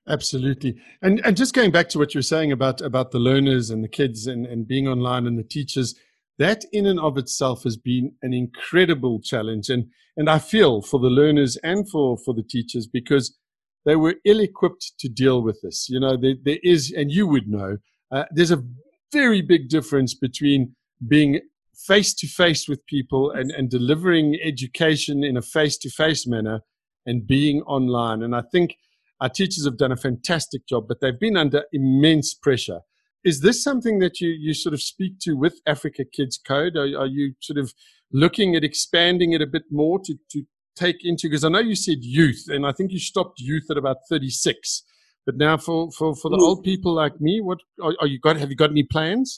Absolutely. 0.08 0.78
And 1.02 1.20
and 1.26 1.36
just 1.36 1.56
going 1.56 1.72
back 1.72 1.90
to 1.90 1.98
what 1.98 2.14
you're 2.14 2.22
saying 2.22 2.52
about 2.52 2.80
about 2.82 3.12
the 3.12 3.20
learners 3.20 3.72
and 3.72 3.84
the 3.84 3.88
kids 3.88 4.28
and, 4.28 4.46
and 4.46 4.68
being 4.68 4.88
online 4.88 5.26
and 5.26 5.38
the 5.38 5.44
teachers, 5.44 5.96
that 6.38 6.66
in 6.72 6.86
and 6.86 7.00
of 7.00 7.18
itself 7.18 7.64
has 7.64 7.78
been 7.78 8.14
an 8.22 8.34
incredible 8.34 9.22
challenge. 9.22 9.70
And 9.70 9.88
and 10.18 10.30
I 10.30 10.40
feel 10.40 10.82
for 10.82 11.00
the 11.00 11.10
learners 11.10 11.58
and 11.58 11.90
for, 11.90 12.18
for 12.18 12.34
the 12.34 12.44
teachers 12.44 12.88
because 12.88 13.38
they 13.86 13.96
were 13.96 14.16
ill 14.26 14.40
equipped 14.40 14.94
to 15.00 15.10
deal 15.10 15.42
with 15.42 15.62
this. 15.62 15.88
You 15.90 16.00
know, 16.00 16.18
there, 16.18 16.36
there 16.44 16.60
is, 16.64 16.92
and 16.92 17.12
you 17.12 17.28
would 17.28 17.48
know, 17.48 17.78
uh, 18.12 18.24
there's 18.32 18.52
a 18.52 18.64
very 19.12 19.42
big 19.42 19.70
difference 19.70 20.14
between 20.14 20.76
being 21.06 21.42
face 21.76 22.14
to 22.14 22.28
face 22.28 22.68
with 22.68 22.86
people 22.88 23.30
and, 23.32 23.52
and 23.52 23.70
delivering 23.70 24.40
education 24.42 25.24
in 25.24 25.36
a 25.36 25.42
face 25.42 25.78
to 25.80 25.90
face 25.90 26.26
manner 26.26 26.62
and 27.06 27.28
being 27.28 27.62
online. 27.64 28.24
And 28.24 28.36
I 28.36 28.42
think 28.52 28.78
our 29.20 29.30
teachers 29.30 29.66
have 29.66 29.78
done 29.78 29.92
a 29.92 29.98
fantastic 29.98 30.66
job, 30.68 30.88
but 30.88 31.02
they've 31.02 31.20
been 31.20 31.38
under 31.38 31.66
immense 31.74 32.34
pressure. 32.34 32.80
Is 33.26 33.42
this 33.42 33.64
something 33.64 33.98
that 34.00 34.22
you, 34.22 34.30
you 34.30 34.54
sort 34.54 34.74
of 34.74 34.82
speak 34.84 35.14
to 35.22 35.34
with 35.34 35.60
Africa 35.66 36.06
Kids 36.06 36.38
Code? 36.38 36.78
Are, 36.78 36.86
are 36.96 37.08
you 37.08 37.34
sort 37.42 37.58
of 37.58 37.74
looking 38.14 38.56
at 38.56 38.64
expanding 38.64 39.34
it 39.34 39.42
a 39.42 39.48
bit 39.48 39.64
more 39.72 40.00
to, 40.06 40.16
to 40.32 40.44
take 40.76 40.98
into? 41.04 41.28
Because 41.28 41.44
I 41.44 41.50
know 41.50 41.60
you 41.60 41.76
said 41.76 41.98
youth, 42.02 42.46
and 42.48 42.68
I 42.68 42.72
think 42.72 42.92
you 42.92 43.00
stopped 43.00 43.40
youth 43.40 43.66
at 43.72 43.78
about 43.78 43.98
36. 44.08 44.84
But 45.26 45.38
now 45.38 45.58
for, 45.58 45.90
for, 45.92 46.16
for 46.16 46.30
the 46.30 46.38
old 46.38 46.64
people 46.64 46.94
like 46.94 47.20
me, 47.20 47.42
what 47.42 47.58
are, 47.82 47.94
are 48.00 48.06
you 48.06 48.20
got? 48.20 48.38
Have 48.38 48.52
you 48.52 48.56
got 48.56 48.70
any 48.70 48.84
plans? 48.84 49.36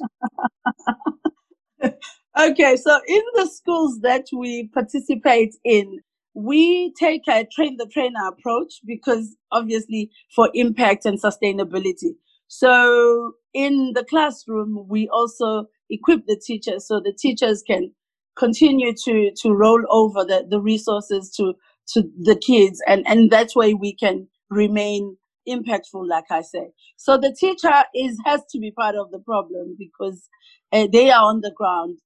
okay, 1.81 2.75
so 2.75 2.99
in 3.07 3.21
the 3.35 3.49
schools 3.49 3.99
that 4.01 4.25
we 4.37 4.69
participate 4.73 5.55
in, 5.63 6.01
we 6.33 6.93
take 6.99 7.21
a 7.29 7.47
train 7.55 7.77
the 7.77 7.87
trainer 7.87 8.27
approach 8.27 8.81
because 8.85 9.37
obviously 9.53 10.11
for 10.35 10.49
impact 10.53 11.05
and 11.05 11.21
sustainability. 11.21 12.15
So 12.47 13.33
in 13.53 13.93
the 13.93 14.03
classroom, 14.03 14.85
we 14.87 15.09
also 15.09 15.67
equip 15.89 16.25
the 16.25 16.39
teachers 16.45 16.87
so 16.87 16.99
the 16.99 17.13
teachers 17.13 17.63
can 17.65 17.91
continue 18.37 18.93
to 18.93 19.31
to 19.35 19.51
roll 19.51 19.83
over 19.89 20.23
the, 20.23 20.45
the 20.49 20.61
resources 20.61 21.31
to 21.35 21.53
to 21.87 22.03
the 22.21 22.35
kids 22.35 22.81
and 22.87 23.05
and 23.07 23.31
that 23.31 23.49
way 23.55 23.73
we 23.73 23.93
can 23.93 24.27
remain 24.49 25.17
impactful 25.47 26.07
like 26.07 26.25
i 26.29 26.41
say 26.41 26.67
so 26.97 27.17
the 27.17 27.33
teacher 27.39 27.83
is 27.95 28.17
has 28.25 28.41
to 28.49 28.59
be 28.59 28.71
part 28.71 28.95
of 28.95 29.09
the 29.11 29.19
problem 29.19 29.75
because 29.79 30.29
uh, 30.73 30.87
they 30.91 31.09
are 31.09 31.23
on 31.23 31.41
the 31.41 31.51
ground 31.55 31.97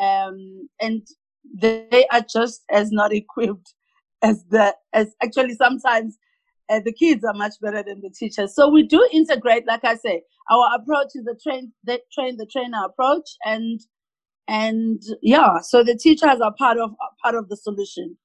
um, 0.00 0.68
and 0.80 1.06
they 1.54 2.06
are 2.12 2.22
just 2.22 2.62
as 2.70 2.90
not 2.90 3.12
equipped 3.22 3.74
as 4.22 4.44
the 4.50 4.74
as 4.92 5.14
actually 5.22 5.54
sometimes 5.54 6.18
uh, 6.68 6.80
the 6.84 6.92
kids 6.92 7.24
are 7.24 7.34
much 7.34 7.54
better 7.60 7.82
than 7.82 8.00
the 8.00 8.10
teachers. 8.10 8.54
So 8.54 8.68
we 8.68 8.82
do 8.82 9.06
integrate, 9.12 9.66
like 9.66 9.84
I 9.84 9.94
say, 9.94 10.22
our 10.50 10.76
approach 10.76 11.08
is 11.14 11.24
the 11.24 11.38
train 11.42 11.72
the 11.84 12.00
train 12.12 12.36
the 12.36 12.46
trainer 12.46 12.84
approach, 12.84 13.30
and 13.44 13.80
and 14.46 15.02
yeah, 15.22 15.60
so 15.60 15.82
the 15.82 15.96
teachers 15.96 16.40
are 16.40 16.54
part 16.58 16.78
of 16.78 16.90
part 17.22 17.34
of 17.34 17.48
the 17.48 17.56
solution. 17.56 18.16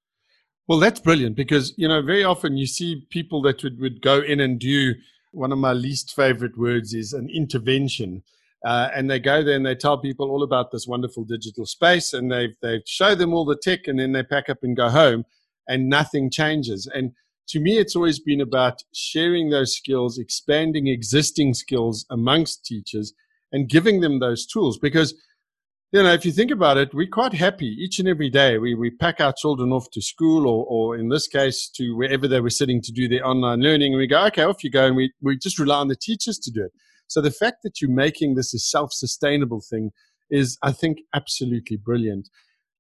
Well, 0.68 0.80
that's 0.80 1.00
brilliant 1.00 1.36
because 1.36 1.74
you 1.78 1.88
know 1.88 2.02
very 2.02 2.24
often 2.24 2.58
you 2.58 2.68
see 2.68 3.06
people 3.10 3.42
that 3.44 3.64
would, 3.64 3.80
would 3.80 4.02
go 4.02 4.20
in 4.20 4.40
and 4.40 4.60
do 4.60 4.94
one 5.32 5.52
of 5.52 5.58
my 5.58 5.74
least 5.74 6.16
favorite 6.16 6.58
words 6.58 6.94
is 6.94 7.12
an 7.12 7.28
intervention 7.30 8.24
uh, 8.64 8.90
and 8.96 9.10
they 9.10 9.20
go 9.20 9.44
there 9.44 9.56
and 9.56 9.66
they 9.66 9.76
tell 9.76 9.98
people 9.98 10.30
all 10.30 10.44
about 10.44 10.72
this 10.72 10.88
wonderful 10.88 11.26
digital 11.26 11.66
space 11.66 12.14
and 12.14 12.32
they 12.32 12.50
they 12.62 12.82
show 12.86 13.14
them 13.14 13.34
all 13.34 13.46
the 13.46 13.58
tech 13.58 13.88
and 13.88 14.00
then 14.00 14.14
they 14.14 14.24
pack 14.24 14.50
up 14.50 14.60
and 14.64 14.78
go 14.78 14.90
home 14.90 15.26
and 15.68 15.90
nothing 15.90 16.30
changes. 16.30 16.88
And 16.94 17.14
to 17.50 17.60
me, 17.60 17.78
it's 17.78 17.96
always 17.96 18.20
been 18.20 18.42
about 18.42 18.82
sharing 18.94 19.50
those 19.50 19.76
skills, 19.76 20.18
expanding 20.18 20.88
existing 20.88 21.54
skills 21.54 22.06
amongst 22.10 22.66
teachers, 22.66 23.14
and 23.52 23.70
giving 23.70 24.02
them 24.02 24.20
those 24.20 24.46
tools. 24.46 24.78
Because, 24.78 25.14
you 25.92 26.02
know, 26.02 26.14
if 26.14 26.26
you 26.26 26.32
think 26.32 26.52
about 26.52 26.78
it, 26.78 26.94
we're 26.94 27.08
quite 27.08 27.34
happy 27.34 27.68
each 27.68 28.00
and 28.00 28.08
every 28.08 28.30
day. 28.30 28.58
We, 28.58 28.74
we 28.76 28.90
pack 28.90 29.20
our 29.20 29.34
children 29.34 29.72
off 29.72 29.92
to 29.92 30.02
school, 30.02 30.48
or, 30.48 30.66
or 30.68 30.98
in 30.98 31.10
this 31.10 31.28
case, 31.28 31.70
to 31.76 31.96
wherever 31.96 32.28
they 32.28 32.42
were 32.42 32.50
sitting 32.50 32.82
to 32.82 32.92
do 32.92 33.08
their 33.08 33.26
online 33.26 33.60
learning. 33.60 33.94
And 33.94 34.00
we 34.00 34.08
go, 34.08 34.26
okay, 34.28 34.44
off 34.44 34.64
you 34.64 34.72
go. 34.72 34.88
And 34.88 34.96
we, 34.96 35.12
we 35.22 35.38
just 35.38 35.60
rely 35.60 35.78
on 35.78 35.90
the 35.90 35.96
teachers 35.96 36.40
to 36.40 36.52
do 36.52 36.64
it. 36.64 36.72
So 37.08 37.22
the 37.22 37.32
fact 37.32 37.58
that 37.64 37.82
you're 37.82 37.92
making 37.92 38.36
this 38.36 38.54
a 38.54 38.60
self 38.60 38.92
sustainable 38.94 39.62
thing 39.62 39.92
is, 40.32 40.58
I 40.64 40.72
think, 40.72 41.00
absolutely 41.14 41.78
brilliant. 41.78 42.30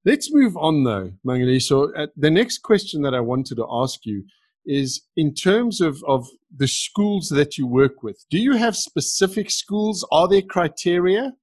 Let's 0.06 0.34
move 0.34 0.58
on 0.58 0.84
though, 0.84 1.12
Mangaliso. 1.26 1.90
Uh, 1.96 2.08
the 2.18 2.32
next 2.32 2.60
question 2.62 3.04
that 3.04 3.14
I 3.14 3.22
wanted 3.22 3.56
to 3.56 3.68
ask 3.72 4.06
you 4.06 4.26
is 4.66 5.02
in 5.16 5.34
terms 5.34 5.82
of, 5.82 6.04
of 6.08 6.28
the 6.56 6.68
schools 6.68 7.30
that 7.30 7.58
you 7.58 7.68
work 7.68 8.04
with, 8.04 8.26
do 8.30 8.38
you 8.38 8.54
have 8.54 8.76
specific 8.76 9.50
schools? 9.50 10.06
Are 10.12 10.28
there 10.28 10.42
criteria? 10.42 11.34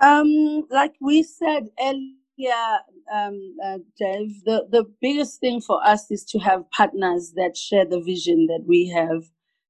Um, 0.00 0.64
like 0.70 0.94
we 1.00 1.22
said 1.22 1.68
earlier, 1.80 2.78
um, 3.12 3.56
uh, 3.64 3.78
Dave, 3.98 4.42
the, 4.44 4.66
the 4.70 4.84
biggest 5.00 5.40
thing 5.40 5.60
for 5.60 5.84
us 5.86 6.10
is 6.10 6.24
to 6.26 6.38
have 6.38 6.68
partners 6.70 7.32
that 7.36 7.56
share 7.56 7.84
the 7.84 8.00
vision 8.00 8.46
that 8.46 8.64
we 8.66 8.88
have 8.88 9.24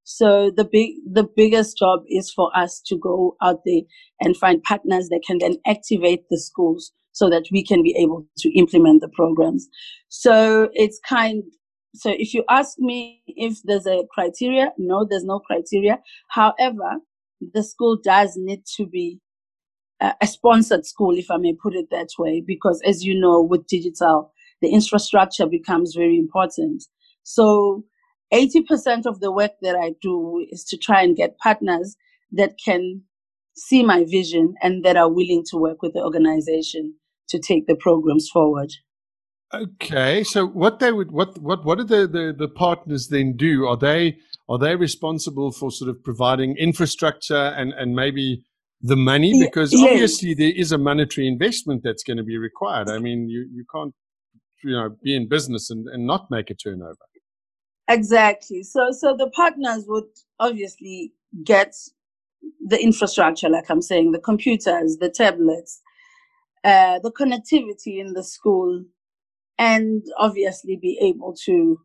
so 0.05 0.51
the 0.55 0.65
big, 0.65 0.97
the 1.11 1.25
biggest 1.25 1.79
job 1.79 2.01
is 2.09 2.31
for 2.31 2.55
us 2.57 2.81
to 2.87 2.97
go 2.97 3.37
out 3.43 3.61
there 3.65 3.81
and 4.21 4.37
find 4.37 4.63
partners 4.63 5.09
that 5.09 5.23
can 5.27 5.39
then 5.39 5.57
activate 5.67 6.29
the 6.31 6.39
schools 6.39 6.93
so 7.13 7.31
that 7.31 7.45
we 7.51 7.65
can 7.65 7.83
be 7.83 7.95
able 7.97 8.27
to 8.39 8.59
implement 8.59 9.01
the 9.01 9.09
programs. 9.09 9.67
So 10.09 10.69
it's 10.75 11.01
kind, 11.09 11.43
so 11.95 12.11
if 12.11 12.35
you 12.35 12.45
ask 12.51 12.79
me 12.79 13.23
if 13.27 13.63
there's 13.65 13.87
a 13.87 14.03
criteria, 14.13 14.73
no, 14.79 15.07
there's 15.09 15.25
no 15.25 15.39
criteria. 15.39 16.01
However, 16.29 16.99
the 17.53 17.63
school 17.63 17.99
does 18.03 18.33
need 18.37 18.65
to 18.77 18.87
be 18.87 19.21
a 20.01 20.27
sponsored 20.27 20.85
school, 20.85 21.17
if 21.17 21.31
I 21.31 21.37
may 21.37 21.55
put 21.55 21.75
it 21.75 21.87
that 21.91 22.09
way, 22.19 22.43
because 22.45 22.81
as 22.85 23.05
you 23.05 23.19
know, 23.19 23.41
with 23.41 23.67
digital, 23.67 24.33
the 24.61 24.71
infrastructure 24.71 25.47
becomes 25.47 25.95
very 25.95 26.19
important. 26.19 26.85
So 27.23 27.85
80% 28.33 29.07
of 29.07 29.21
the 29.21 29.33
work 29.33 29.53
that 29.63 29.77
I 29.77 29.95
do 30.03 30.45
is 30.51 30.65
to 30.65 30.77
try 30.77 31.03
and 31.03 31.17
get 31.17 31.39
partners 31.39 31.97
that 32.33 32.55
can 32.63 33.03
see 33.57 33.83
my 33.85 34.05
vision 34.05 34.55
and 34.63 34.85
that 34.85 34.97
are 34.97 35.11
willing 35.11 35.45
to 35.51 35.57
work 35.57 35.81
with 35.81 35.95
the 35.95 36.03
organization 36.03 36.95
to 37.29 37.39
take 37.39 37.67
the 37.67 37.77
programs 37.77 38.29
forward. 38.29 38.73
Okay, 39.63 40.25
so 40.25 40.47
what 40.47 40.81
they 40.81 40.91
would 40.91 41.13
what 41.13 41.39
what 41.39 41.65
what 41.65 41.79
do 41.79 41.85
the, 41.85 42.07
the, 42.07 42.35
the 42.37 42.49
partners 42.49 43.09
then 43.09 43.37
do? 43.37 43.67
Are 43.67 43.77
they 43.77 44.17
are 44.49 44.59
they 44.59 44.75
responsible 44.75 45.53
for 45.53 45.71
sort 45.71 45.91
of 45.91 46.03
providing 46.03 46.57
infrastructure 46.57 47.55
and 47.57 47.73
and 47.73 47.95
maybe 47.95 48.43
the 48.81 48.97
money 48.97 49.33
because 49.39 49.73
yes. 49.73 49.83
obviously 49.83 50.35
there 50.35 50.53
is 50.55 50.73
a 50.73 50.79
monetary 50.79 51.29
investment 51.29 51.83
that's 51.85 52.03
going 52.03 52.17
to 52.17 52.25
be 52.25 52.37
required. 52.37 52.89
I 52.89 52.99
mean, 52.99 53.29
you 53.29 53.47
you 53.53 53.65
can't 53.75 53.95
you 54.65 54.73
know 54.73 54.97
be 55.03 55.15
in 55.15 55.29
business 55.29 55.71
and, 55.71 55.87
and 55.89 56.07
not 56.07 56.31
make 56.31 56.51
a 56.51 56.55
turnover. 56.55 56.97
Exactly. 57.89 58.63
So 58.63 58.91
so 58.91 59.17
the 59.17 59.31
partners 59.31 59.85
would 59.87 60.11
obviously 60.41 61.13
get 61.45 61.75
the 62.67 62.83
infrastructure, 62.83 63.49
like 63.49 63.71
I'm 63.71 63.83
saying, 63.83 64.13
the 64.13 64.19
computers, 64.19 64.97
the 64.99 65.11
tablets, 65.11 65.81
uh, 66.65 66.99
the 67.01 67.13
connectivity 67.13 68.01
in 68.01 68.15
the 68.15 68.25
school, 68.25 68.85
and 69.59 70.03
obviously 70.19 70.77
be 70.77 70.99
able 71.01 71.35
to 71.45 71.79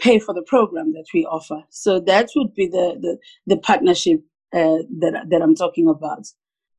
pay 0.00 0.18
for 0.18 0.34
the 0.34 0.42
program 0.42 0.92
that 0.92 1.06
we 1.14 1.24
offer. 1.24 1.62
So 1.70 2.00
that 2.00 2.30
would 2.36 2.54
be 2.54 2.66
the 2.66 2.98
the, 3.00 3.18
the 3.46 3.56
partnership 3.58 4.20
uh, 4.52 4.78
that 5.00 5.26
that 5.28 5.42
I'm 5.42 5.54
talking 5.54 5.88
about. 5.88 6.26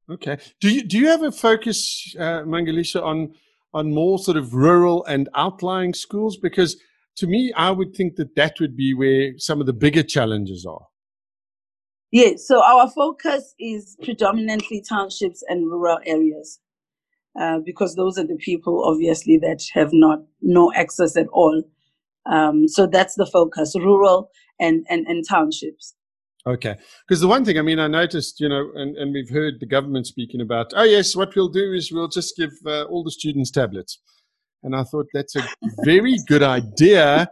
Okay. 0.10 0.38
Do 0.60 0.74
you 0.74 0.84
do 0.84 0.98
you 0.98 1.08
have 1.08 1.24
a 1.24 1.32
focus, 1.32 2.16
uh, 2.20 2.44
Mangalisha, 2.44 3.02
on 3.02 3.34
on 3.74 3.94
more 3.94 4.20
sort 4.20 4.38
of 4.38 4.54
rural 4.54 5.04
and 5.06 5.30
outlying 5.36 5.94
schools 5.94 6.38
because 6.38 6.78
to 7.18 7.28
me, 7.28 7.54
I 7.56 7.72
would 7.72 7.96
think 7.96 8.16
that 8.16 8.36
that 8.36 8.60
would 8.60 8.76
be 8.76 8.94
where 8.94 9.34
some 9.38 9.60
of 9.60 9.68
the 9.68 9.74
bigger 9.74 10.04
challenges 10.04 10.66
are. 10.66 10.88
Yes, 12.12 12.48
so 12.48 12.64
our 12.64 12.90
focus 12.90 13.56
is 13.60 13.98
predominantly 14.04 14.84
townships 14.88 15.44
and 15.48 15.68
rural 15.68 16.00
areas 16.06 16.60
uh, 17.40 17.60
because 17.66 17.96
those 17.96 18.18
are 18.18 18.28
the 18.28 18.38
people, 18.38 18.84
obviously, 18.86 19.38
that 19.38 19.63
have 19.74 19.92
not 19.94 20.20
no 20.42 20.72
access 20.74 21.18
at 21.18 21.28
all 21.34 21.63
Um, 22.25 22.68
so 22.68 22.88
that's 22.88 23.16
the 23.16 23.25
focus: 23.25 23.75
rural 23.75 24.30
and 24.60 24.86
and, 24.90 25.06
and 25.08 25.28
townships. 25.28 25.96
Okay. 26.46 26.75
Because 27.08 27.22
the 27.22 27.28
one 27.28 27.46
thing, 27.46 27.58
I 27.58 27.62
mean, 27.62 27.80
I 27.80 27.88
noticed, 27.88 28.42
you 28.42 28.50
know, 28.50 28.70
and, 28.75 28.98
and 28.98 29.13
we've 29.13 29.30
heard 29.30 29.62
the 29.62 29.66
government 29.66 30.08
speaking 30.08 30.42
about, 30.42 30.74
oh, 30.75 30.84
yes, 30.84 31.16
what 31.16 31.34
we'll 31.36 31.48
do 31.48 31.72
is 31.72 31.90
we'll 31.90 32.10
just 32.10 32.36
give 32.36 32.52
uh, 32.66 32.84
all 32.84 33.04
the 33.04 33.12
students 33.12 33.50
tablets. 33.50 34.00
And 34.62 34.75
I 34.75 34.84
thought 34.84 35.08
that's 35.13 35.38
a 35.38 35.44
very 35.86 36.18
good 36.28 36.44
idea. 36.44 37.30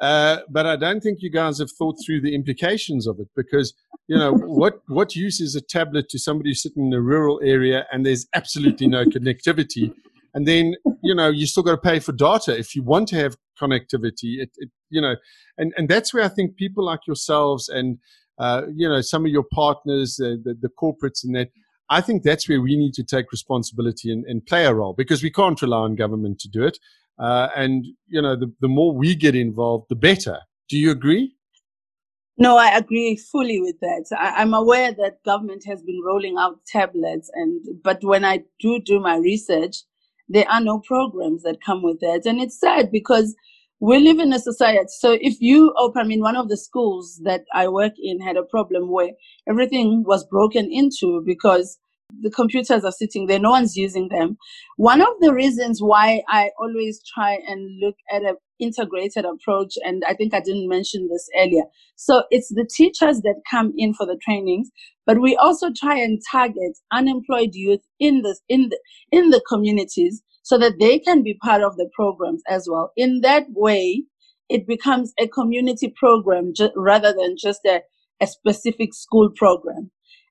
Uh, 0.00 0.38
but 0.48 0.66
I 0.66 0.76
don't 0.76 1.02
think 1.02 1.18
you 1.20 1.30
guys 1.30 1.58
have 1.58 1.70
thought 1.70 1.96
through 2.04 2.22
the 2.22 2.34
implications 2.34 3.06
of 3.06 3.20
it 3.20 3.28
because, 3.36 3.74
you 4.08 4.16
know, 4.16 4.32
what, 4.34 4.80
what 4.88 5.14
use 5.14 5.40
is 5.40 5.54
a 5.54 5.60
tablet 5.60 6.08
to 6.10 6.18
somebody 6.18 6.54
sitting 6.54 6.86
in 6.86 6.92
a 6.94 7.00
rural 7.00 7.40
area 7.44 7.86
and 7.92 8.06
there's 8.06 8.26
absolutely 8.34 8.88
no 8.88 9.04
connectivity? 9.16 9.92
And 10.32 10.46
then, 10.46 10.74
you 11.02 11.14
know, 11.14 11.28
you 11.28 11.46
still 11.46 11.64
got 11.64 11.72
to 11.72 11.78
pay 11.78 11.98
for 11.98 12.12
data 12.12 12.56
if 12.56 12.74
you 12.74 12.82
want 12.82 13.08
to 13.08 13.16
have 13.16 13.36
connectivity. 13.60 14.38
It, 14.38 14.50
it, 14.56 14.70
you 14.88 15.00
know, 15.00 15.16
and, 15.58 15.74
and 15.76 15.88
that's 15.88 16.14
where 16.14 16.24
I 16.24 16.28
think 16.28 16.56
people 16.56 16.84
like 16.84 17.00
yourselves 17.06 17.68
and, 17.68 17.98
uh, 18.38 18.62
you 18.74 18.88
know, 18.88 19.00
some 19.02 19.26
of 19.26 19.32
your 19.32 19.44
partners, 19.52 20.18
uh, 20.22 20.36
the, 20.42 20.56
the 20.58 20.70
corporates 20.80 21.24
and 21.24 21.34
that, 21.34 21.48
I 21.90 22.00
think 22.00 22.22
that's 22.22 22.48
where 22.48 22.60
we 22.60 22.76
need 22.76 22.94
to 22.94 23.04
take 23.04 23.32
responsibility 23.32 24.12
and, 24.12 24.24
and 24.24 24.46
play 24.46 24.64
a 24.64 24.72
role 24.72 24.94
because 24.96 25.22
we 25.22 25.30
can't 25.30 25.60
rely 25.60 25.78
on 25.78 25.96
government 25.96 26.38
to 26.40 26.48
do 26.48 26.62
it. 26.62 26.78
Uh, 27.20 27.48
and, 27.54 27.86
you 28.08 28.22
know, 28.22 28.34
the, 28.34 28.50
the 28.60 28.68
more 28.68 28.94
we 28.94 29.14
get 29.14 29.34
involved, 29.34 29.86
the 29.90 29.94
better. 29.94 30.38
Do 30.68 30.78
you 30.78 30.90
agree? 30.90 31.34
No, 32.38 32.56
I 32.56 32.78
agree 32.78 33.16
fully 33.16 33.60
with 33.60 33.78
that. 33.80 34.06
I, 34.18 34.40
am 34.40 34.54
aware 34.54 34.92
that 34.92 35.22
government 35.24 35.62
has 35.66 35.82
been 35.82 36.00
rolling 36.02 36.36
out 36.38 36.64
tablets, 36.66 37.30
and 37.34 37.60
but 37.84 38.02
when 38.02 38.24
I 38.24 38.44
do 38.60 38.80
do 38.80 38.98
my 38.98 39.16
research, 39.16 39.76
there 40.26 40.48
are 40.48 40.62
no 40.62 40.78
programs 40.78 41.42
that 41.42 41.62
come 41.62 41.82
with 41.82 42.00
that, 42.00 42.22
and 42.24 42.40
it's 42.40 42.58
sad 42.58 42.90
because 42.90 43.36
we 43.78 43.98
live 43.98 44.20
in 44.20 44.32
a 44.32 44.38
society. 44.38 44.86
So 44.88 45.18
if 45.20 45.38
you 45.40 45.74
open, 45.76 46.00
I 46.00 46.04
mean, 46.04 46.20
one 46.20 46.36
of 46.36 46.48
the 46.48 46.56
schools 46.56 47.20
that 47.24 47.44
I 47.52 47.68
work 47.68 47.92
in 48.02 48.20
had 48.20 48.38
a 48.38 48.42
problem 48.42 48.90
where 48.90 49.10
everything 49.46 50.04
was 50.06 50.24
broken 50.24 50.72
into 50.72 51.22
because 51.26 51.78
the 52.20 52.30
computers 52.30 52.84
are 52.84 52.92
sitting 52.92 53.26
there, 53.26 53.38
no 53.38 53.50
one's 53.50 53.76
using 53.76 54.08
them. 54.08 54.36
One 54.76 55.00
of 55.00 55.08
the 55.20 55.34
reasons 55.34 55.80
why 55.82 56.22
I 56.28 56.50
always 56.58 57.00
try 57.14 57.38
and 57.46 57.80
look 57.80 57.96
at 58.12 58.22
an 58.22 58.36
integrated 58.58 59.24
approach, 59.24 59.74
and 59.84 60.02
I 60.06 60.14
think 60.14 60.34
I 60.34 60.40
didn't 60.40 60.68
mention 60.68 61.08
this 61.08 61.28
earlier. 61.38 61.64
So 61.96 62.24
it's 62.30 62.48
the 62.48 62.68
teachers 62.72 63.20
that 63.22 63.42
come 63.50 63.72
in 63.76 63.94
for 63.94 64.06
the 64.06 64.18
trainings, 64.24 64.70
but 65.06 65.20
we 65.20 65.36
also 65.36 65.70
try 65.76 65.96
and 65.96 66.20
target 66.30 66.78
unemployed 66.92 67.50
youth 67.52 67.80
in 67.98 68.22
the 68.22 68.38
in 68.48 68.68
the 68.70 68.78
in 69.12 69.30
the 69.30 69.42
communities 69.48 70.22
so 70.42 70.58
that 70.58 70.78
they 70.80 70.98
can 70.98 71.22
be 71.22 71.34
part 71.42 71.62
of 71.62 71.76
the 71.76 71.88
programs 71.94 72.42
as 72.48 72.66
well. 72.70 72.92
In 72.96 73.20
that 73.20 73.46
way, 73.50 74.04
it 74.48 74.66
becomes 74.66 75.12
a 75.18 75.28
community 75.28 75.94
program 75.96 76.52
ju- 76.54 76.72
rather 76.76 77.12
than 77.12 77.36
just 77.38 77.60
a, 77.64 77.82
a 78.20 78.26
specific 78.26 78.92
school 78.92 79.30
program. 79.36 79.90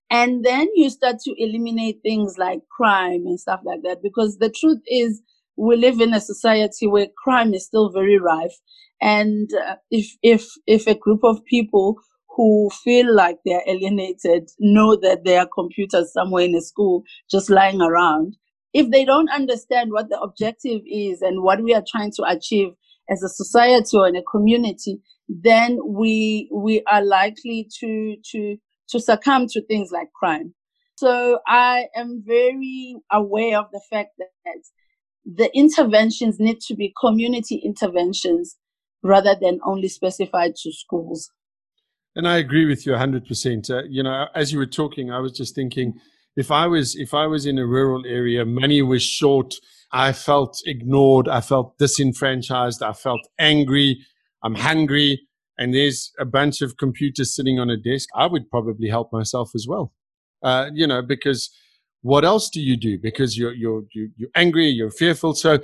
And 0.09 0.43
then 0.43 0.67
you 0.75 0.89
start 0.89 1.17
to 1.25 1.33
eliminate 1.37 1.99
things 2.01 2.37
like 2.37 2.61
crime 2.75 3.25
and 3.25 3.39
stuff 3.39 3.61
like 3.63 3.81
that, 3.83 4.01
because 4.01 4.37
the 4.37 4.49
truth 4.49 4.81
is, 4.87 5.21
we 5.55 5.75
live 5.75 5.99
in 5.99 6.13
a 6.13 6.21
society 6.21 6.87
where 6.87 7.07
crime 7.23 7.53
is 7.53 7.65
still 7.65 7.91
very 7.91 8.17
rife. 8.17 8.55
And 9.01 9.49
uh, 9.53 9.75
if, 9.91 10.15
if, 10.23 10.47
if 10.65 10.87
a 10.87 10.95
group 10.95 11.19
of 11.23 11.43
people 11.45 11.95
who 12.35 12.69
feel 12.83 13.13
like 13.13 13.37
they're 13.45 13.63
alienated 13.67 14.49
know 14.59 14.95
that 14.95 15.25
there 15.25 15.41
are 15.41 15.49
computers 15.53 16.13
somewhere 16.13 16.45
in 16.45 16.55
a 16.55 16.61
school 16.61 17.03
just 17.29 17.49
lying 17.49 17.81
around, 17.81 18.37
if 18.73 18.89
they 18.89 19.03
don't 19.03 19.29
understand 19.29 19.91
what 19.91 20.09
the 20.09 20.19
objective 20.19 20.81
is 20.87 21.21
and 21.21 21.43
what 21.43 21.61
we 21.61 21.73
are 21.73 21.83
trying 21.91 22.11
to 22.15 22.23
achieve 22.23 22.69
as 23.09 23.21
a 23.23 23.29
society 23.29 23.97
or 23.97 24.07
in 24.07 24.15
a 24.15 24.23
community, 24.23 25.01
then 25.27 25.79
we 25.85 26.49
we 26.53 26.81
are 26.91 27.03
likely 27.03 27.67
to 27.79 28.15
to 28.31 28.57
to 28.89 28.99
succumb 28.99 29.47
to 29.47 29.61
things 29.61 29.91
like 29.91 30.11
crime. 30.13 30.53
So 30.97 31.39
I 31.47 31.85
am 31.95 32.23
very 32.25 32.97
aware 33.11 33.57
of 33.57 33.67
the 33.71 33.81
fact 33.89 34.11
that 34.17 34.61
the 35.25 35.49
interventions 35.55 36.39
need 36.39 36.59
to 36.61 36.75
be 36.75 36.93
community 36.99 37.55
interventions 37.63 38.57
rather 39.01 39.35
than 39.39 39.59
only 39.65 39.87
specified 39.87 40.55
to 40.57 40.71
schools. 40.73 41.31
And 42.15 42.27
I 42.27 42.37
agree 42.37 42.65
with 42.65 42.85
you 42.85 42.93
100%. 42.93 43.69
Uh, 43.69 43.83
you 43.87 44.03
know, 44.03 44.27
as 44.35 44.51
you 44.51 44.59
were 44.59 44.65
talking, 44.65 45.11
I 45.11 45.19
was 45.19 45.31
just 45.31 45.55
thinking 45.55 45.93
if 46.35 46.51
I 46.51 46.67
was 46.67 46.95
if 46.95 47.13
I 47.13 47.27
was 47.27 47.45
in 47.45 47.57
a 47.57 47.65
rural 47.65 48.05
area, 48.05 48.45
money 48.45 48.81
was 48.81 49.03
short, 49.03 49.53
I 49.91 50.11
felt 50.11 50.61
ignored, 50.65 51.27
I 51.27 51.41
felt 51.41 51.77
disenfranchised, 51.77 52.81
I 52.83 52.93
felt 52.93 53.21
angry, 53.39 54.05
I'm 54.43 54.55
hungry, 54.55 55.28
and 55.59 55.73
there's 55.73 56.11
a 56.17 56.25
bunch 56.25 56.61
of 56.61 56.77
computers 56.77 57.35
sitting 57.35 57.59
on 57.59 57.69
a 57.69 57.77
desk, 57.77 58.07
I 58.15 58.25
would 58.25 58.49
probably 58.49 58.89
help 58.89 59.11
myself 59.11 59.51
as 59.53 59.65
well. 59.67 59.93
Uh, 60.41 60.69
you 60.73 60.87
know, 60.87 61.01
because 61.01 61.51
what 62.01 62.23
else 62.23 62.49
do 62.49 62.61
you 62.61 62.77
do? 62.77 62.97
Because 62.97 63.37
you're 63.37 63.53
you're 63.53 63.83
you're 63.93 64.29
angry, 64.35 64.67
you're 64.67 64.89
fearful. 64.89 65.35
So 65.35 65.59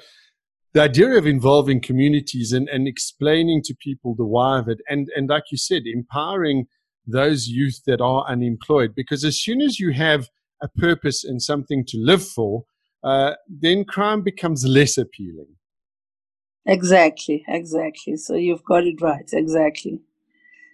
the 0.73 0.81
idea 0.81 1.17
of 1.17 1.25
involving 1.25 1.79
communities 1.79 2.51
and, 2.51 2.67
and 2.67 2.85
explaining 2.87 3.61
to 3.63 3.73
people 3.81 4.13
the 4.13 4.25
why 4.25 4.59
of 4.59 4.67
it, 4.67 4.79
and 4.89 5.07
and 5.15 5.29
like 5.29 5.45
you 5.49 5.57
said, 5.57 5.83
empowering 5.85 6.67
those 7.07 7.47
youth 7.47 7.81
that 7.87 8.01
are 8.01 8.25
unemployed, 8.27 8.93
because 8.95 9.23
as 9.23 9.41
soon 9.41 9.61
as 9.61 9.79
you 9.79 9.93
have 9.93 10.27
a 10.61 10.67
purpose 10.67 11.23
and 11.23 11.41
something 11.41 11.85
to 11.87 11.97
live 11.97 12.25
for, 12.25 12.65
uh, 13.03 13.35
then 13.47 13.85
crime 13.85 14.21
becomes 14.21 14.65
less 14.65 14.97
appealing. 14.97 15.55
Exactly, 16.65 17.43
exactly. 17.47 18.17
So 18.17 18.35
you've 18.35 18.63
got 18.63 18.85
it 18.85 19.01
right. 19.01 19.29
Exactly. 19.31 20.01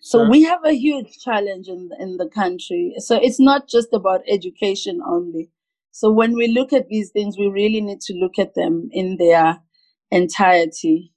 So, 0.02 0.24
so 0.24 0.30
we 0.30 0.44
have 0.44 0.64
a 0.66 0.74
huge 0.74 1.20
challenge 1.20 1.68
in 1.68 1.90
in 2.00 2.18
the 2.18 2.30
country. 2.30 2.96
So 2.98 3.18
it's 3.22 3.40
not 3.40 3.68
just 3.68 3.90
about 3.94 4.22
education 4.28 5.02
only. 5.06 5.50
So 5.92 6.10
when 6.12 6.34
we 6.34 6.48
look 6.48 6.72
at 6.74 6.88
these 6.88 7.12
things, 7.12 7.38
we 7.38 7.48
really 7.48 7.82
need 7.82 8.02
to 8.02 8.14
look 8.14 8.40
at 8.40 8.56
them 8.56 8.90
in 8.92 9.18
their 9.18 9.60
entirety. 10.10 11.12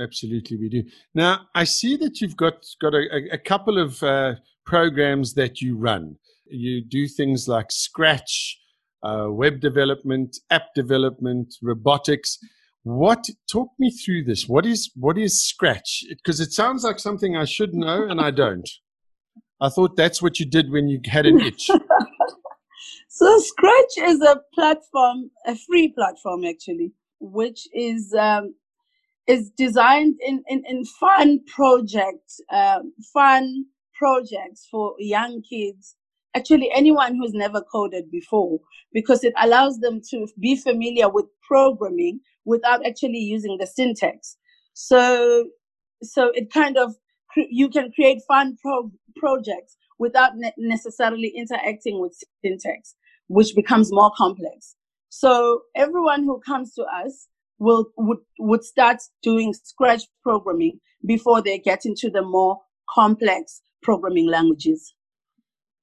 Absolutely, 0.00 0.56
we 0.56 0.68
do. 0.68 0.84
Now 1.14 1.48
I 1.54 1.64
see 1.64 1.96
that 1.96 2.20
you've 2.20 2.36
got 2.36 2.64
got 2.80 2.94
a, 2.94 3.28
a 3.32 3.38
couple 3.38 3.78
of 3.78 4.02
uh, 4.02 4.34
programs 4.64 5.34
that 5.34 5.60
you 5.60 5.76
run 5.76 6.16
you 6.50 6.82
do 6.84 7.06
things 7.06 7.48
like 7.48 7.70
Scratch, 7.70 8.58
uh, 9.02 9.26
web 9.30 9.60
development, 9.60 10.38
app 10.50 10.74
development, 10.74 11.54
robotics. 11.62 12.38
What 12.82 13.28
talk 13.50 13.68
me 13.78 13.90
through 13.90 14.24
this? 14.24 14.48
What 14.48 14.64
is 14.64 14.90
what 14.94 15.18
is 15.18 15.42
Scratch? 15.42 16.04
Because 16.08 16.40
it, 16.40 16.44
it 16.44 16.52
sounds 16.52 16.82
like 16.84 16.98
something 16.98 17.36
I 17.36 17.44
should 17.44 17.74
know 17.74 18.06
and 18.08 18.20
I 18.20 18.30
don't. 18.30 18.68
I 19.60 19.68
thought 19.68 19.96
that's 19.96 20.22
what 20.22 20.40
you 20.40 20.46
did 20.46 20.70
when 20.70 20.88
you 20.88 21.00
had 21.04 21.26
an 21.26 21.40
itch. 21.40 21.70
so 23.08 23.38
Scratch 23.38 23.98
is 23.98 24.22
a 24.22 24.40
platform, 24.54 25.30
a 25.46 25.54
free 25.54 25.92
platform 25.92 26.44
actually, 26.44 26.92
which 27.20 27.68
is 27.74 28.14
um, 28.18 28.54
is 29.26 29.50
designed 29.50 30.16
in 30.26 30.42
in, 30.48 30.62
in 30.66 30.84
fun 30.86 31.40
projects, 31.46 32.40
uh, 32.50 32.80
fun 33.12 33.66
projects 33.94 34.66
for 34.70 34.94
young 34.98 35.42
kids 35.42 35.96
actually 36.34 36.70
anyone 36.74 37.16
who's 37.16 37.32
never 37.32 37.60
coded 37.60 38.10
before 38.10 38.58
because 38.92 39.24
it 39.24 39.32
allows 39.40 39.78
them 39.78 40.00
to 40.10 40.26
be 40.38 40.56
familiar 40.56 41.08
with 41.08 41.26
programming 41.46 42.20
without 42.44 42.84
actually 42.86 43.18
using 43.18 43.56
the 43.58 43.66
syntax. 43.66 44.36
So 44.74 45.46
so 46.02 46.30
it 46.34 46.52
kind 46.52 46.76
of 46.76 46.94
you 47.36 47.68
can 47.68 47.92
create 47.92 48.22
fun 48.26 48.56
pro- 48.62 48.90
projects 49.16 49.76
without 49.98 50.36
ne- 50.36 50.52
necessarily 50.56 51.28
interacting 51.28 52.00
with 52.00 52.16
syntax 52.44 52.94
which 53.28 53.54
becomes 53.54 53.92
more 53.92 54.10
complex. 54.16 54.74
So 55.08 55.62
everyone 55.76 56.24
who 56.24 56.40
comes 56.40 56.74
to 56.74 56.82
us 56.82 57.28
will 57.58 57.86
would 57.96 58.18
would 58.38 58.64
start 58.64 58.98
doing 59.22 59.54
scratch 59.54 60.02
programming 60.22 60.80
before 61.06 61.40
they 61.40 61.58
get 61.58 61.84
into 61.84 62.10
the 62.10 62.22
more 62.22 62.58
complex 62.88 63.62
programming 63.82 64.26
languages 64.26 64.94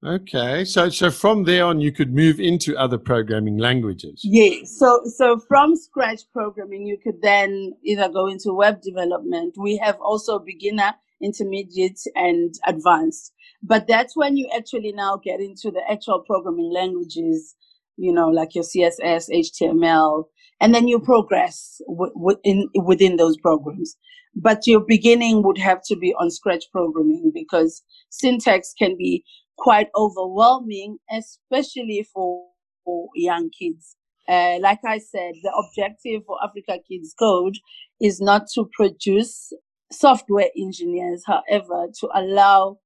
Okay, 0.04 0.64
so 0.64 0.88
so 0.90 1.10
from 1.10 1.42
there 1.42 1.64
on, 1.64 1.80
you 1.80 1.90
could 1.90 2.14
move 2.14 2.38
into 2.38 2.76
other 2.76 2.98
programming 2.98 3.58
languages. 3.58 4.20
Yes. 4.22 4.78
So 4.78 5.00
so 5.16 5.40
from 5.48 5.74
scratch 5.74 6.20
programming, 6.32 6.86
you 6.86 6.98
could 7.02 7.20
then 7.20 7.72
either 7.84 8.08
go 8.08 8.28
into 8.28 8.52
web 8.52 8.80
development. 8.80 9.56
We 9.58 9.76
have 9.78 9.96
also 10.00 10.38
beginner, 10.38 10.94
intermediate, 11.20 11.98
and 12.14 12.54
advanced. 12.64 13.32
But 13.60 13.88
that's 13.88 14.16
when 14.16 14.36
you 14.36 14.48
actually 14.56 14.92
now 14.92 15.16
get 15.16 15.40
into 15.40 15.72
the 15.72 15.82
actual 15.90 16.22
programming 16.24 16.72
languages. 16.72 17.56
You 17.96 18.12
know, 18.12 18.28
like 18.28 18.54
your 18.54 18.62
CSS, 18.62 19.28
HTML, 19.34 20.26
and 20.60 20.72
then 20.72 20.86
you 20.86 21.00
progress 21.00 21.80
within 21.88 22.68
within 22.76 23.16
those 23.16 23.36
programs. 23.38 23.96
But 24.36 24.64
your 24.68 24.84
beginning 24.86 25.42
would 25.42 25.58
have 25.58 25.82
to 25.86 25.96
be 25.96 26.14
on 26.20 26.30
scratch 26.30 26.66
programming 26.70 27.32
because 27.34 27.82
syntax 28.10 28.72
can 28.78 28.96
be 28.96 29.24
quite 29.58 29.88
overwhelming, 29.94 30.98
especially 31.10 32.06
for, 32.12 32.46
for 32.84 33.08
young 33.14 33.50
kids. 33.50 33.96
Uh, 34.28 34.58
like 34.60 34.80
I 34.86 34.98
said, 34.98 35.34
the 35.42 35.52
objective 35.52 36.22
for 36.26 36.36
Africa 36.44 36.78
Kids 36.88 37.14
Code 37.18 37.56
is 38.00 38.20
not 38.20 38.46
to 38.54 38.68
produce 38.76 39.52
software 39.90 40.50
engineers, 40.56 41.24
however, 41.26 41.86
to 42.00 42.08
allow 42.14 42.78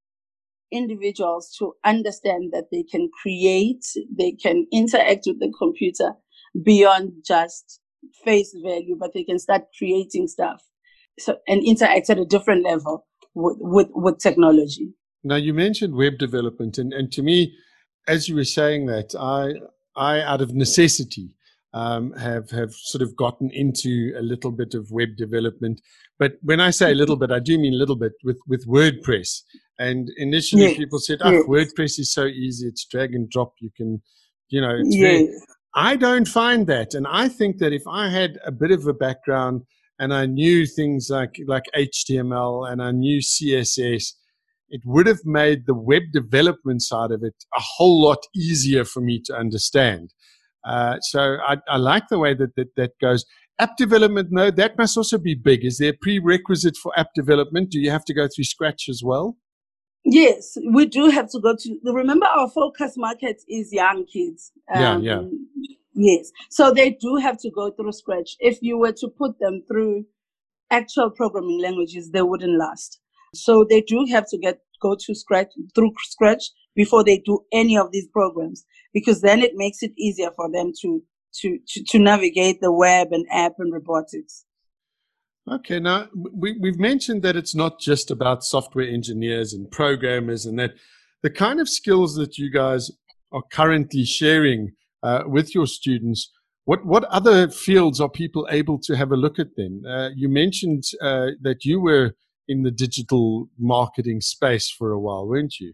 individuals 0.71 1.55
to 1.59 1.75
understand 1.85 2.53
that 2.53 2.67
they 2.73 2.85
can 2.85 3.11
create, 3.23 3.85
they 4.17 4.33
can 4.33 4.67
interact 4.73 5.25
with 5.27 5.41
the 5.41 5.53
computer 5.59 6.13
beyond 6.65 7.13
just 7.27 7.81
face 8.25 8.55
value, 8.65 8.97
but 8.99 9.13
they 9.13 9.25
can 9.25 9.39
start 9.39 9.63
creating 9.77 10.29
stuff 10.29 10.63
so, 11.19 11.37
and 11.47 11.63
interact 11.65 12.09
at 12.09 12.19
a 12.19 12.25
different 12.25 12.65
level 12.65 13.07
with, 13.35 13.57
with, 13.61 13.89
with 13.93 14.19
technology. 14.19 14.95
Now 15.25 15.37
you 15.37 15.55
mentioned 15.55 15.95
web 15.95 16.19
development, 16.19 16.79
and, 16.79 16.93
and 16.93 17.13
to 17.13 17.23
me, 17.23 17.55
as 18.09 18.29
you 18.29 18.35
were 18.35 18.45
saying 18.45 18.87
that, 18.87 19.15
I 19.15 19.55
I 19.97 20.21
out 20.21 20.41
of 20.41 20.55
necessity 20.55 21.31
um, 21.75 22.13
have 22.15 22.51
have 22.51 22.73
sort 22.73 23.03
of 23.03 23.17
gotten 23.17 23.51
into 23.51 24.13
a 24.19 24.23
little 24.23 24.51
bit 24.51 24.75
of 24.75 24.91
web 24.91 25.17
development. 25.17 25.81
But 26.19 26.35
when 26.43 26.61
I 26.61 26.71
say 26.71 26.93
a 26.93 26.95
little 26.95 27.17
bit, 27.17 27.31
I 27.31 27.39
do 27.39 27.59
mean 27.59 27.75
a 27.75 27.77
little 27.77 27.97
bit 27.97 28.13
with 28.25 28.39
with 28.47 28.67
WordPress. 28.67 29.43
And 29.79 30.11
initially, 30.17 30.63
yes. 30.63 30.77
people 30.77 30.99
said, 30.99 31.19
"Oh, 31.23 31.31
yes. 31.31 31.47
WordPress 31.47 31.99
is 31.99 32.13
so 32.13 32.27
easy; 32.27 32.69
it's 32.69 32.85
drag 32.85 33.15
and 33.15 33.29
drop. 33.31 33.55
You 33.61 33.71
can, 33.77 34.03
you 34.49 34.61
know, 34.61 34.77
it's 34.79 34.95
yes. 34.95 35.01
very." 35.01 35.29
I 35.75 35.97
don't 35.97 36.29
find 36.29 36.67
that, 36.67 36.95
and 36.95 37.07
I 37.07 37.29
think 37.29 37.59
that 37.59 37.73
if 37.73 37.83
I 37.89 38.11
had 38.11 38.39
a 38.45 38.53
bit 38.53 38.71
of 38.71 38.87
a 38.87 38.93
background 38.93 39.63
and 39.99 40.13
I 40.13 40.27
knew 40.27 40.67
things 40.67 41.09
like 41.09 41.37
like 41.47 41.65
HTML 41.75 42.71
and 42.71 42.83
I 42.83 42.91
knew 42.91 43.21
CSS, 43.21 44.13
it 44.73 44.81
would 44.87 45.07
have 45.07 45.21
made 45.25 45.67
the 45.67 45.75
web 45.75 46.05
development 46.13 46.83
side 46.83 47.13
of 47.13 47.23
it 47.23 47.45
a 47.55 47.61
whole 47.61 48.03
lot 48.03 48.19
easier 48.35 48.85
for 48.85 49.01
me 49.01 49.21
to 49.27 49.37
understand. 49.37 50.13
Uh, 50.65 50.99
so 51.01 51.37
I, 51.47 51.59
I, 51.69 51.77
like 51.77 52.09
the 52.09 52.19
way 52.19 52.35
that, 52.35 52.57
that 52.57 52.75
that 52.77 52.93
goes. 53.01 53.25
App 53.59 53.77
development, 53.77 54.29
no, 54.31 54.51
that 54.51 54.79
must 54.79 54.97
also 54.97 55.19
be 55.19 55.35
big. 55.35 55.65
Is 55.65 55.77
there 55.79 55.91
a 55.91 55.97
prerequisite 56.01 56.77
for 56.77 56.91
app 56.99 57.09
development? 57.15 57.71
Do 57.71 57.79
you 57.79 57.91
have 57.91 58.05
to 58.07 58.15
go 58.15 58.27
through 58.27 58.45
Scratch 58.45 58.89
as 58.89 59.03
well? 59.05 59.37
Yes, 60.05 60.57
we 60.73 60.87
do 60.87 61.11
have 61.11 61.31
to 61.31 61.41
go 61.41 61.55
to. 61.55 61.79
Remember, 61.85 62.27
our 62.27 62.49
focus 62.49 62.95
market 62.97 63.43
is 63.49 63.73
young 63.73 64.07
kids. 64.07 64.53
Um, 64.75 65.03
yeah, 65.03 65.21
yeah. 65.21 65.23
Yes, 65.95 66.33
so 66.49 66.73
they 66.73 66.91
do 66.91 67.17
have 67.17 67.39
to 67.41 67.51
go 67.51 67.71
through 67.71 67.93
Scratch. 67.93 68.37
If 68.41 68.63
you 68.63 68.79
were 68.79 68.93
to 68.93 69.09
put 69.09 69.39
them 69.39 69.63
through 69.69 70.07
actual 70.71 71.11
programming 71.11 71.61
languages, 71.61 72.11
they 72.11 72.23
wouldn't 72.23 72.59
last. 72.59 73.02
So 73.35 73.65
they 73.69 73.81
do 73.81 74.07
have 74.11 74.29
to 74.31 74.39
get 74.39 74.59
go 74.81 74.97
to 74.99 75.15
Scratch 75.15 75.49
through 75.75 75.93
Scratch 76.05 76.45
before 76.75 77.05
they 77.05 77.19
do 77.19 77.41
any 77.53 77.77
of 77.77 77.93
these 77.93 78.09
programs, 78.09 78.65
because 78.93 79.21
then 79.21 79.41
it 79.41 79.53
makes 79.55 79.83
it 79.83 79.93
easier 79.97 80.31
for 80.37 80.51
them 80.51 80.73
to 80.83 81.03
to 81.41 81.59
to, 81.69 81.85
to 81.85 81.99
navigate 81.99 82.61
the 82.61 82.73
web 82.73 83.09
and 83.13 83.27
app 83.31 83.55
and 83.59 83.73
robotics. 83.73 84.45
Okay, 85.51 85.81
now 85.81 86.09
we, 86.15 86.57
we've 86.61 86.79
mentioned 86.79 87.23
that 87.23 87.37
it's 87.37 87.55
not 87.55 87.81
just 87.81 88.11
about 88.11 88.45
software 88.45 88.87
engineers 88.87 89.53
and 89.53 89.71
programmers, 89.71 90.47
and 90.47 90.59
that 90.59 90.73
the 91.23 91.31
kind 91.31 91.61
of 91.61 91.69
skills 91.69 92.15
that 92.17 92.39
you 92.39 92.51
guys 92.51 92.91
are 93.33 93.43
currently 93.51 94.05
sharing 94.05 94.73
uh, 95.03 95.23
with 95.27 95.55
your 95.55 95.67
students. 95.67 96.31
What 96.65 96.87
what 96.87 97.05
other 97.05 97.49
fields 97.49 98.01
are 98.01 98.09
people 98.09 98.47
able 98.51 98.79
to 98.81 98.97
have 98.97 99.11
a 99.11 99.17
look 99.17 99.39
at? 99.39 99.57
Then 99.57 99.83
uh, 99.89 100.11
you 100.15 100.29
mentioned 100.29 100.85
uh, 101.01 101.29
that 101.41 101.65
you 101.65 101.81
were 101.81 102.13
in 102.53 102.63
the 102.63 102.71
digital 102.71 103.49
marketing 103.59 104.21
space 104.21 104.71
for 104.71 104.93
a 104.93 105.01
while, 105.01 105.27
weren't 105.27 105.59
you? 105.59 105.73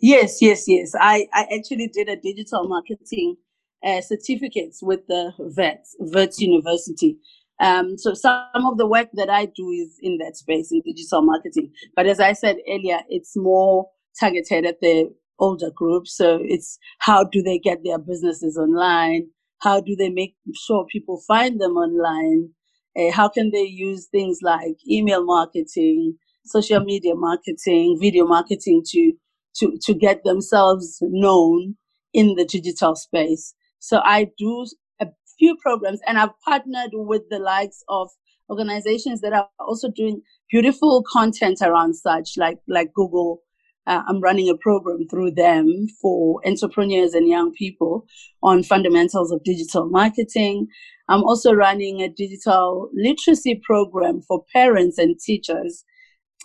Yes, 0.00 0.42
yes, 0.42 0.64
yes. 0.66 0.92
I, 0.98 1.28
I 1.32 1.46
actually 1.56 1.88
did 1.88 2.08
a 2.08 2.16
digital 2.16 2.66
marketing 2.68 3.36
uh, 3.84 4.00
certificates 4.00 4.82
with 4.82 5.06
the 5.06 5.32
Wits, 5.38 5.94
Wits 5.98 6.40
University. 6.40 7.16
Um, 7.60 7.96
so 7.96 8.14
some 8.14 8.66
of 8.66 8.78
the 8.78 8.86
work 8.86 9.08
that 9.14 9.30
I 9.30 9.46
do 9.46 9.70
is 9.70 9.96
in 10.02 10.18
that 10.18 10.36
space 10.36 10.72
in 10.72 10.80
digital 10.84 11.22
marketing. 11.22 11.72
But 11.94 12.06
as 12.06 12.18
I 12.18 12.32
said 12.32 12.56
earlier, 12.68 13.00
it's 13.08 13.36
more 13.36 13.88
targeted 14.18 14.66
at 14.66 14.80
the 14.80 15.14
older 15.38 15.70
group. 15.70 16.08
So 16.08 16.40
it's 16.42 16.78
how 16.98 17.24
do 17.24 17.42
they 17.42 17.58
get 17.58 17.84
their 17.84 17.98
businesses 17.98 18.56
online? 18.56 19.28
How 19.60 19.80
do 19.80 19.94
they 19.96 20.10
make 20.10 20.34
sure 20.66 20.86
people 20.90 21.22
find 21.26 21.60
them 21.60 21.76
online? 21.76 22.50
Uh, 22.96 23.10
how 23.12 23.28
can 23.28 23.50
they 23.50 23.62
use 23.62 24.06
things 24.06 24.38
like 24.42 24.76
email 24.88 25.24
marketing, 25.24 26.16
social 26.44 26.80
media 26.80 27.14
marketing, 27.14 27.98
video 28.00 28.26
marketing 28.26 28.82
to 28.86 29.12
to 29.56 29.78
to 29.82 29.94
get 29.94 30.24
themselves 30.24 30.98
known 31.02 31.76
in 32.12 32.34
the 32.36 32.44
digital 32.44 32.94
space? 32.94 33.54
So 33.78 34.00
I 34.04 34.30
do 34.38 34.66
a 35.00 35.08
few 35.38 35.56
programs, 35.56 36.00
and 36.06 36.18
I've 36.18 36.38
partnered 36.44 36.90
with 36.94 37.22
the 37.30 37.38
likes 37.38 37.82
of 37.88 38.08
organizations 38.50 39.20
that 39.22 39.32
are 39.32 39.48
also 39.58 39.88
doing 39.90 40.20
beautiful 40.50 41.02
content 41.10 41.58
around 41.62 41.94
such, 41.94 42.36
like 42.36 42.58
like 42.68 42.92
Google 42.94 43.40
uh, 43.86 44.02
I'm 44.08 44.20
running 44.20 44.48
a 44.48 44.56
program 44.56 45.06
through 45.08 45.32
them 45.32 45.86
for 46.00 46.40
entrepreneurs 46.46 47.12
and 47.14 47.28
young 47.28 47.52
people 47.52 48.06
on 48.42 48.62
fundamentals 48.62 49.30
of 49.30 49.44
digital 49.44 49.88
marketing. 49.88 50.66
I'm 51.08 51.22
also 51.22 51.52
running 51.52 52.00
a 52.00 52.08
digital 52.08 52.88
literacy 52.94 53.60
program 53.62 54.22
for 54.22 54.44
parents 54.52 54.96
and 54.96 55.18
teachers 55.18 55.84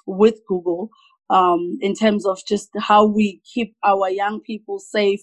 with 0.06 0.36
Google 0.48 0.90
um, 1.30 1.78
in 1.82 1.94
terms 1.94 2.26
of 2.26 2.40
just 2.48 2.70
how 2.78 3.06
we 3.06 3.42
keep 3.54 3.76
our 3.84 4.10
young 4.10 4.42
people 4.42 4.80
safe 4.80 5.22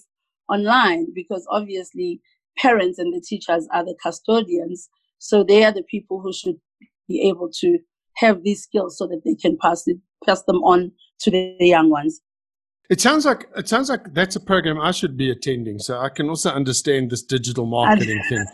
online 0.49 1.09
because 1.15 1.47
obviously 1.51 2.21
parents 2.57 2.99
and 2.99 3.13
the 3.13 3.21
teachers 3.21 3.69
are 3.73 3.85
the 3.85 3.97
custodians. 4.03 4.89
So 5.19 5.45
they 5.45 5.65
are 5.65 5.73
the 5.73 5.83
people 5.83 6.21
who 6.23 6.33
should 6.33 6.57
be 7.09 7.29
able 7.29 7.51
to 7.61 7.79
have 8.17 8.43
these 8.43 8.63
skills 8.63 8.97
so 8.97 9.07
that 9.07 9.23
they 9.25 9.35
can 9.35 9.59
pass 9.61 9.87
it, 9.87 9.99
pass 10.25 10.43
them 10.45 10.63
on 10.63 10.93
to 11.21 11.31
the 11.31 11.57
young 11.61 11.91
ones. 11.91 12.21
It 12.89 13.01
sounds 13.01 13.25
like 13.25 13.49
it 13.57 13.69
sounds 13.69 13.89
like 13.89 14.15
that's 14.15 14.37
a 14.37 14.41
program 14.41 14.81
I 14.81 14.93
should 14.93 15.17
be 15.17 15.31
attending, 15.31 15.79
so 15.79 15.99
I 15.99 16.09
can 16.09 16.29
also 16.29 16.51
understand 16.51 17.11
this 17.11 17.23
digital 17.23 17.67
marketing 17.67 18.23
thing. 18.29 18.47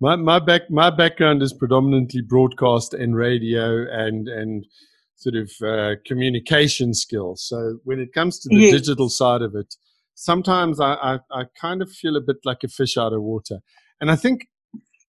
my 0.00 0.14
my 0.14 0.38
back 0.38 0.70
my 0.70 0.90
background 0.90 1.42
is 1.42 1.52
predominantly 1.52 2.20
broadcast 2.20 2.94
and 2.94 3.16
radio 3.16 3.86
and 3.90 4.28
and 4.28 4.66
sort 5.16 5.34
of 5.34 5.50
uh, 5.66 5.96
communication 6.06 6.94
skills. 6.94 7.42
So 7.48 7.78
when 7.84 7.98
it 7.98 8.12
comes 8.12 8.38
to 8.40 8.48
the 8.48 8.56
yes. 8.56 8.72
digital 8.72 9.08
side 9.08 9.42
of 9.42 9.54
it, 9.56 9.74
sometimes 10.14 10.78
I, 10.78 10.94
I 10.94 11.18
I 11.32 11.44
kind 11.60 11.82
of 11.82 11.90
feel 11.90 12.16
a 12.16 12.20
bit 12.20 12.36
like 12.44 12.62
a 12.62 12.68
fish 12.68 12.96
out 12.96 13.12
of 13.12 13.22
water, 13.22 13.58
and 14.00 14.08
I 14.08 14.14
think 14.14 14.46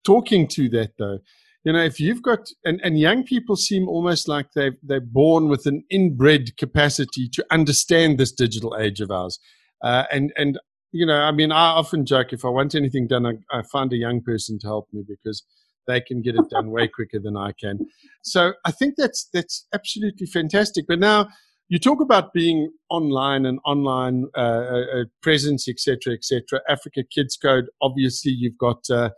talking 0.04 0.48
to 0.48 0.70
that 0.70 0.94
though 0.98 1.20
you 1.68 1.74
know, 1.74 1.84
if 1.84 2.00
you've 2.00 2.22
got 2.22 2.48
and, 2.64 2.80
and 2.82 2.98
young 2.98 3.26
people 3.26 3.58
seem 3.58 3.90
almost 3.90 4.30
like 4.30 4.54
they 4.56 4.72
they're 4.84 5.02
born 5.02 5.50
with 5.50 5.66
an 5.66 5.84
inbred 5.92 6.56
capacity 6.56 7.28
to 7.34 7.46
understand 7.52 8.18
this 8.18 8.32
digital 8.32 8.78
age 8.80 9.02
of 9.02 9.12
ours. 9.12 9.38
Uh, 9.84 10.06
and 10.10 10.32
and 10.38 10.58
you 10.94 11.06
know, 11.06 11.20
I 11.20 11.34
mean, 11.34 11.52
I 11.52 11.72
often 11.72 12.06
joke 12.06 12.32
if 12.32 12.46
I 12.46 12.48
want 12.48 12.74
anything 12.74 13.06
done, 13.06 13.26
I, 13.26 13.34
I 13.52 13.64
find 13.64 13.92
a 13.92 13.98
young 13.98 14.22
person 14.22 14.58
to 14.60 14.68
help 14.68 14.88
me 14.94 15.04
because 15.06 15.44
they 15.88 16.00
can 16.00 16.22
get 16.22 16.36
it 16.36 16.50
done 16.50 16.72
way 16.72 16.88
quicker 16.88 17.20
than 17.20 17.36
I 17.36 17.52
can. 17.60 17.80
So 18.22 18.54
I 18.64 18.72
think 18.72 18.94
that's 18.98 19.28
that's 19.34 19.68
absolutely 19.74 20.28
fantastic. 20.28 20.86
But 20.88 21.00
now 21.00 21.28
you 21.68 21.80
talk 21.80 22.00
about 22.00 22.32
being 22.32 22.72
online 22.90 23.46
and 23.46 23.60
online 23.66 24.28
uh, 24.38 24.40
uh, 24.40 24.84
uh 24.96 25.04
presence, 25.22 25.68
etc., 25.68 26.14
etc. 26.14 26.62
Africa 26.70 27.04
Kids 27.14 27.36
Code. 27.36 27.66
Obviously, 27.82 28.32
you've 28.32 28.58
got 28.58 28.90
uh, 28.90 29.10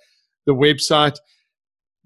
the 0.47 0.55
website 0.55 1.19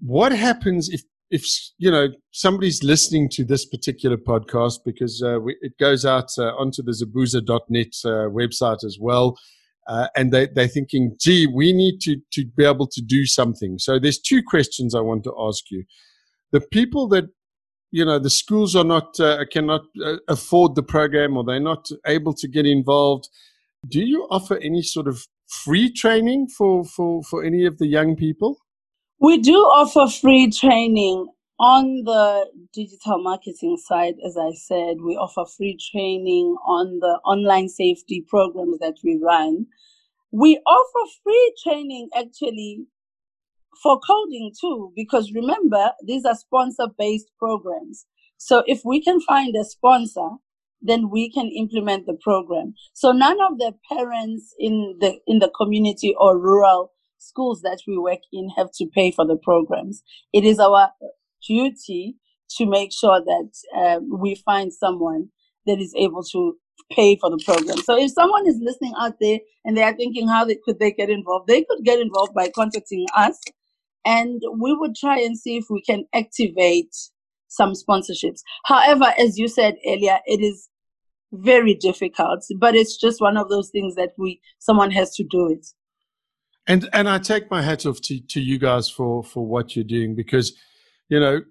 what 0.00 0.32
happens 0.32 0.88
if 0.88 1.02
if 1.30 1.44
you 1.78 1.90
know 1.90 2.08
somebody's 2.32 2.82
listening 2.82 3.28
to 3.30 3.44
this 3.44 3.64
particular 3.64 4.16
podcast 4.16 4.78
because 4.84 5.22
uh, 5.22 5.38
we, 5.40 5.56
it 5.62 5.72
goes 5.78 6.04
out 6.04 6.30
uh, 6.38 6.54
onto 6.56 6.82
the 6.82 6.92
zibuza.net 6.92 7.94
uh, 8.04 8.28
website 8.30 8.84
as 8.84 8.98
well 9.00 9.36
uh, 9.86 10.08
and 10.16 10.32
they, 10.32 10.46
they're 10.54 10.68
thinking 10.68 11.16
gee 11.20 11.46
we 11.46 11.72
need 11.72 12.00
to, 12.00 12.16
to 12.32 12.44
be 12.56 12.64
able 12.64 12.86
to 12.86 13.02
do 13.02 13.26
something. 13.26 13.78
So 13.78 13.98
there's 13.98 14.18
two 14.18 14.42
questions 14.42 14.94
i 14.94 15.00
want 15.00 15.24
to 15.24 15.34
ask 15.38 15.70
you. 15.70 15.84
The 16.52 16.60
people 16.60 17.08
that 17.08 17.24
you 17.90 18.04
know 18.04 18.18
the 18.18 18.30
schools 18.30 18.74
are 18.74 18.84
not 18.84 19.18
uh, 19.20 19.44
cannot 19.50 19.82
uh, 20.04 20.16
afford 20.28 20.74
the 20.74 20.82
program 20.82 21.36
or 21.36 21.44
they're 21.44 21.60
not 21.60 21.86
able 22.06 22.34
to 22.34 22.48
get 22.48 22.66
involved 22.66 23.28
do 23.88 24.00
you 24.00 24.26
offer 24.30 24.56
any 24.56 24.82
sort 24.82 25.06
of 25.06 25.24
free 25.46 25.92
training 25.92 26.48
for 26.48 26.84
for 26.84 27.22
for 27.22 27.44
any 27.44 27.64
of 27.64 27.78
the 27.78 27.86
young 27.86 28.16
people 28.16 28.58
we 29.24 29.38
do 29.38 29.54
offer 29.54 30.06
free 30.06 30.50
training 30.50 31.26
on 31.58 32.04
the 32.04 32.46
digital 32.74 33.22
marketing 33.22 33.78
side. 33.82 34.16
As 34.22 34.36
I 34.36 34.52
said, 34.52 34.96
we 35.00 35.16
offer 35.16 35.50
free 35.56 35.78
training 35.90 36.54
on 36.66 36.98
the 37.00 37.18
online 37.24 37.70
safety 37.70 38.22
programs 38.28 38.80
that 38.80 38.96
we 39.02 39.18
run. 39.22 39.64
We 40.30 40.58
offer 40.66 41.10
free 41.22 41.54
training 41.62 42.10
actually 42.14 42.84
for 43.82 43.98
coding 44.06 44.52
too, 44.60 44.92
because 44.94 45.32
remember, 45.32 45.92
these 46.06 46.26
are 46.26 46.34
sponsor 46.34 46.88
based 46.98 47.30
programs. 47.38 48.04
So 48.36 48.62
if 48.66 48.82
we 48.84 49.02
can 49.02 49.22
find 49.22 49.56
a 49.56 49.64
sponsor, 49.64 50.28
then 50.82 51.08
we 51.08 51.32
can 51.32 51.50
implement 51.56 52.04
the 52.04 52.18
program. 52.22 52.74
So 52.92 53.10
none 53.10 53.38
of 53.40 53.56
the 53.56 53.72
parents 53.90 54.54
in 54.58 54.98
the 55.00 55.18
in 55.26 55.38
the 55.38 55.50
community 55.56 56.14
or 56.18 56.38
rural 56.38 56.92
schools 57.26 57.62
that 57.62 57.80
we 57.86 57.98
work 57.98 58.20
in 58.32 58.50
have 58.56 58.70
to 58.74 58.86
pay 58.94 59.10
for 59.10 59.26
the 59.26 59.36
programs. 59.36 60.02
It 60.32 60.44
is 60.44 60.58
our 60.58 60.90
duty 61.46 62.16
to 62.56 62.66
make 62.66 62.92
sure 62.92 63.20
that 63.20 63.50
um, 63.76 64.20
we 64.20 64.34
find 64.34 64.72
someone 64.72 65.28
that 65.66 65.80
is 65.80 65.94
able 65.96 66.22
to 66.32 66.56
pay 66.92 67.16
for 67.16 67.30
the 67.30 67.42
program. 67.44 67.78
So 67.78 67.96
if 67.96 68.12
someone 68.12 68.46
is 68.46 68.58
listening 68.60 68.92
out 68.98 69.14
there 69.20 69.38
and 69.64 69.76
they 69.76 69.82
are 69.82 69.96
thinking 69.96 70.28
how 70.28 70.44
they 70.44 70.58
could 70.64 70.78
they 70.78 70.92
get 70.92 71.10
involved, 71.10 71.48
they 71.48 71.64
could 71.64 71.84
get 71.84 72.00
involved 72.00 72.34
by 72.34 72.50
contacting 72.54 73.06
us 73.16 73.38
and 74.04 74.42
we 74.58 74.74
would 74.74 74.94
try 74.94 75.18
and 75.18 75.38
see 75.38 75.56
if 75.56 75.66
we 75.70 75.82
can 75.82 76.04
activate 76.14 76.94
some 77.48 77.72
sponsorships. 77.72 78.40
However, 78.64 79.12
as 79.18 79.38
you 79.38 79.48
said 79.48 79.76
earlier, 79.86 80.18
it 80.26 80.40
is 80.40 80.68
very 81.32 81.74
difficult, 81.74 82.44
but 82.58 82.74
it's 82.74 82.96
just 82.96 83.20
one 83.20 83.36
of 83.36 83.48
those 83.48 83.70
things 83.70 83.94
that 83.94 84.10
we 84.18 84.40
someone 84.58 84.90
has 84.90 85.14
to 85.16 85.24
do 85.24 85.48
it. 85.48 85.66
And 86.66 86.88
and 86.92 87.08
I 87.08 87.18
take 87.18 87.50
my 87.50 87.62
hat 87.62 87.84
off 87.86 88.00
to, 88.02 88.20
to 88.20 88.40
you 88.40 88.58
guys 88.58 88.88
for 88.88 89.22
for 89.22 89.46
what 89.46 89.76
you're 89.76 89.84
doing 89.84 90.14
because 90.14 90.52
you 91.08 91.20
know 91.20 91.42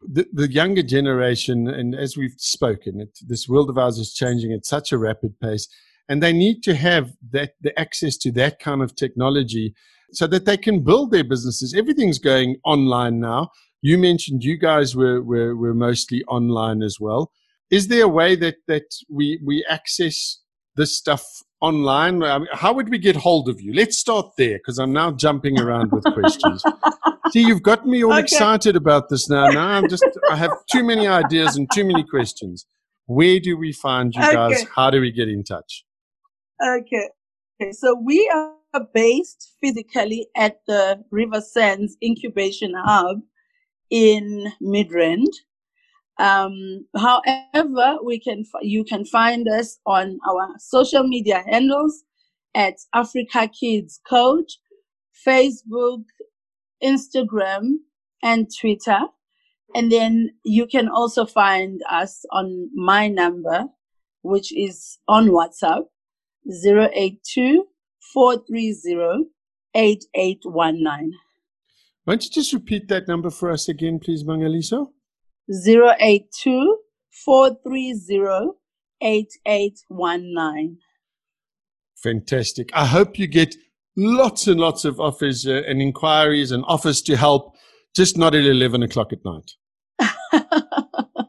the, 0.00 0.26
the 0.32 0.50
younger 0.50 0.82
generation 0.82 1.68
and 1.68 1.94
as 1.94 2.16
we've 2.16 2.34
spoken 2.36 3.00
it, 3.00 3.18
this 3.26 3.48
world 3.48 3.70
of 3.70 3.78
ours 3.78 3.98
is 3.98 4.12
changing 4.12 4.52
at 4.52 4.66
such 4.66 4.92
a 4.92 4.98
rapid 4.98 5.38
pace 5.40 5.68
and 6.08 6.22
they 6.22 6.32
need 6.32 6.62
to 6.64 6.74
have 6.74 7.12
that 7.30 7.52
the 7.60 7.78
access 7.78 8.16
to 8.18 8.32
that 8.32 8.58
kind 8.58 8.82
of 8.82 8.94
technology 8.94 9.74
so 10.12 10.26
that 10.26 10.44
they 10.44 10.56
can 10.56 10.84
build 10.84 11.10
their 11.10 11.24
businesses. 11.24 11.74
Everything's 11.74 12.18
going 12.18 12.56
online 12.64 13.20
now. 13.20 13.50
You 13.82 13.98
mentioned 13.98 14.44
you 14.44 14.56
guys 14.56 14.96
were 14.96 15.22
were, 15.22 15.56
were 15.56 15.74
mostly 15.74 16.22
online 16.24 16.82
as 16.82 16.98
well. 17.00 17.32
Is 17.70 17.88
there 17.88 18.04
a 18.04 18.08
way 18.08 18.36
that 18.36 18.56
that 18.68 18.94
we 19.10 19.40
we 19.44 19.64
access 19.68 20.40
this 20.76 20.96
stuff 20.96 21.24
online? 21.60 22.22
I 22.22 22.38
mean, 22.38 22.48
how 22.52 22.72
would 22.72 22.88
we 22.88 22.98
get 22.98 23.16
hold 23.16 23.48
of 23.48 23.60
you? 23.60 23.72
Let's 23.72 23.98
start 23.98 24.32
there 24.36 24.58
because 24.58 24.78
I'm 24.78 24.92
now 24.92 25.12
jumping 25.12 25.58
around 25.58 25.92
with 25.92 26.04
questions. 26.04 26.62
See, 27.30 27.40
you've 27.40 27.62
got 27.62 27.86
me 27.86 28.04
all 28.04 28.12
okay. 28.12 28.22
excited 28.22 28.76
about 28.76 29.08
this 29.08 29.28
now. 29.28 29.48
Now 29.48 29.68
I'm 29.68 29.88
just 29.88 30.04
I 30.30 30.36
have 30.36 30.52
too 30.70 30.84
many 30.84 31.06
ideas 31.06 31.56
and 31.56 31.68
too 31.72 31.84
many 31.84 32.04
questions. 32.04 32.66
Where 33.06 33.40
do 33.40 33.56
we 33.56 33.72
find 33.72 34.14
you 34.14 34.20
guys? 34.20 34.64
How 34.74 34.90
do 34.90 35.00
we 35.00 35.10
get 35.10 35.28
in 35.28 35.44
touch? 35.44 35.84
Okay. 36.62 37.08
Okay. 37.60 37.72
So 37.72 37.94
we 37.94 38.30
are 38.34 38.54
based 38.92 39.56
physically 39.62 40.28
at 40.36 40.60
the 40.66 41.02
Riversands 41.12 41.92
Incubation 42.02 42.74
Hub 42.76 43.20
in 43.90 44.52
Midrand. 44.62 45.32
Um, 46.18 46.86
however, 46.96 47.98
we 48.02 48.18
can 48.18 48.44
you 48.62 48.84
can 48.84 49.04
find 49.04 49.48
us 49.48 49.78
on 49.86 50.18
our 50.28 50.54
social 50.58 51.06
media 51.06 51.44
handles 51.46 52.04
at 52.54 52.76
Africa 52.94 53.48
Kids 53.48 54.00
Code, 54.08 54.48
Facebook, 55.26 56.04
Instagram, 56.82 57.74
and 58.22 58.48
Twitter. 58.58 59.00
And 59.74 59.92
then 59.92 60.30
you 60.44 60.66
can 60.66 60.88
also 60.88 61.26
find 61.26 61.82
us 61.90 62.24
on 62.32 62.70
my 62.74 63.08
number, 63.08 63.64
which 64.22 64.56
is 64.56 64.98
on 65.06 65.28
WhatsApp, 65.28 65.84
082 66.48 67.66
430 68.14 69.26
8819. 69.74 71.12
Why 72.04 72.12
don't 72.12 72.24
you 72.24 72.30
just 72.30 72.52
repeat 72.52 72.88
that 72.88 73.08
number 73.08 73.30
for 73.30 73.50
us 73.50 73.68
again, 73.68 73.98
please, 73.98 74.24
Mangaliso? 74.24 74.92
082 75.50 76.78
430 77.24 78.52
8819. 79.02 80.78
Fantastic. 82.02 82.70
I 82.72 82.86
hope 82.86 83.18
you 83.18 83.26
get 83.26 83.54
lots 83.96 84.46
and 84.46 84.60
lots 84.60 84.84
of 84.84 85.00
offers 85.00 85.46
uh, 85.46 85.62
and 85.66 85.80
inquiries 85.80 86.50
and 86.52 86.64
offers 86.66 87.02
to 87.02 87.16
help, 87.16 87.54
just 87.94 88.16
not 88.16 88.34
at 88.34 88.44
11 88.44 88.82
o'clock 88.82 89.12
at 89.12 89.24
night. 89.24 89.52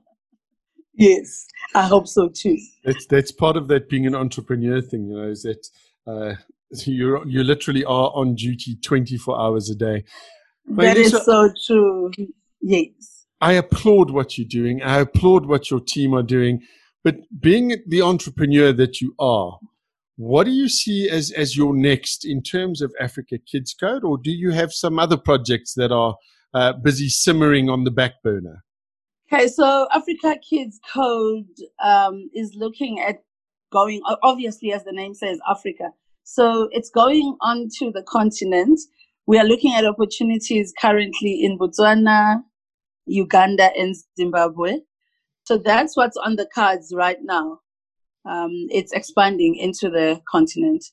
yes, 0.93 1.45
I 1.73 1.83
hope 1.83 2.07
so 2.07 2.29
too. 2.29 2.57
That's, 2.83 3.05
that's 3.07 3.31
part 3.31 3.57
of 3.57 3.67
that 3.69 3.89
being 3.89 4.05
an 4.05 4.15
entrepreneur 4.15 4.81
thing, 4.81 5.07
you 5.07 5.15
know, 5.15 5.29
is 5.29 5.43
that 5.43 5.67
uh, 6.05 6.35
you 6.85 7.23
you 7.25 7.43
literally 7.43 7.85
are 7.85 8.11
on 8.13 8.35
duty 8.35 8.77
24 8.83 9.39
hours 9.39 9.69
a 9.69 9.75
day. 9.75 10.03
That 10.65 10.97
is 10.97 11.11
so 11.11 11.49
true. 11.65 12.11
Yes. 12.61 13.16
I 13.39 13.53
applaud 13.53 14.11
what 14.11 14.37
you're 14.37 14.47
doing. 14.47 14.81
I 14.81 14.99
applaud 14.99 15.45
what 15.45 15.69
your 15.69 15.79
team 15.79 16.13
are 16.13 16.23
doing. 16.23 16.61
But 17.03 17.17
being 17.39 17.77
the 17.87 18.01
entrepreneur 18.01 18.73
that 18.73 18.99
you 18.99 19.13
are, 19.19 19.59
what 20.15 20.45
do 20.45 20.51
you 20.51 20.67
see 20.67 21.09
as, 21.09 21.31
as 21.31 21.55
your 21.55 21.75
next 21.75 22.25
in 22.25 22.41
terms 22.41 22.81
of 22.81 22.93
Africa 22.99 23.37
Kids 23.49 23.73
Code? 23.73 24.03
Or 24.03 24.17
do 24.17 24.31
you 24.31 24.51
have 24.51 24.73
some 24.73 24.97
other 24.97 25.17
projects 25.17 25.75
that 25.75 25.91
are 25.91 26.15
uh, 26.53 26.73
busy 26.73 27.07
simmering 27.07 27.69
on 27.69 27.83
the 27.83 27.91
back 27.91 28.13
burner? 28.23 28.63
Okay, 29.31 29.47
so 29.47 29.87
Africa 29.93 30.37
Kids 30.49 30.79
Code 30.91 31.45
um, 31.83 32.29
is 32.33 32.55
looking 32.55 32.99
at 32.99 33.17
going, 33.71 34.01
obviously, 34.23 34.73
as 34.73 34.83
the 34.83 34.91
name 34.91 35.13
says, 35.13 35.39
Africa. 35.47 35.91
So 36.23 36.67
it's 36.71 36.89
going 36.89 37.37
onto 37.41 37.91
the 37.91 38.03
continent. 38.03 38.79
We 39.27 39.37
are 39.37 39.45
looking 39.45 39.73
at 39.73 39.85
opportunities 39.85 40.73
currently 40.81 41.41
in 41.43 41.59
Botswana, 41.59 42.41
Uganda, 43.07 43.71
and 43.77 43.95
Zimbabwe. 44.17 44.79
So 45.45 45.57
that's 45.57 45.95
what's 45.95 46.17
on 46.17 46.35
the 46.35 46.47
cards 46.53 46.93
right 46.95 47.17
now. 47.21 47.59
Um, 48.29 48.67
it's 48.69 48.91
expanding 48.91 49.55
into 49.55 49.89
the 49.89 50.19
continent. 50.29 50.83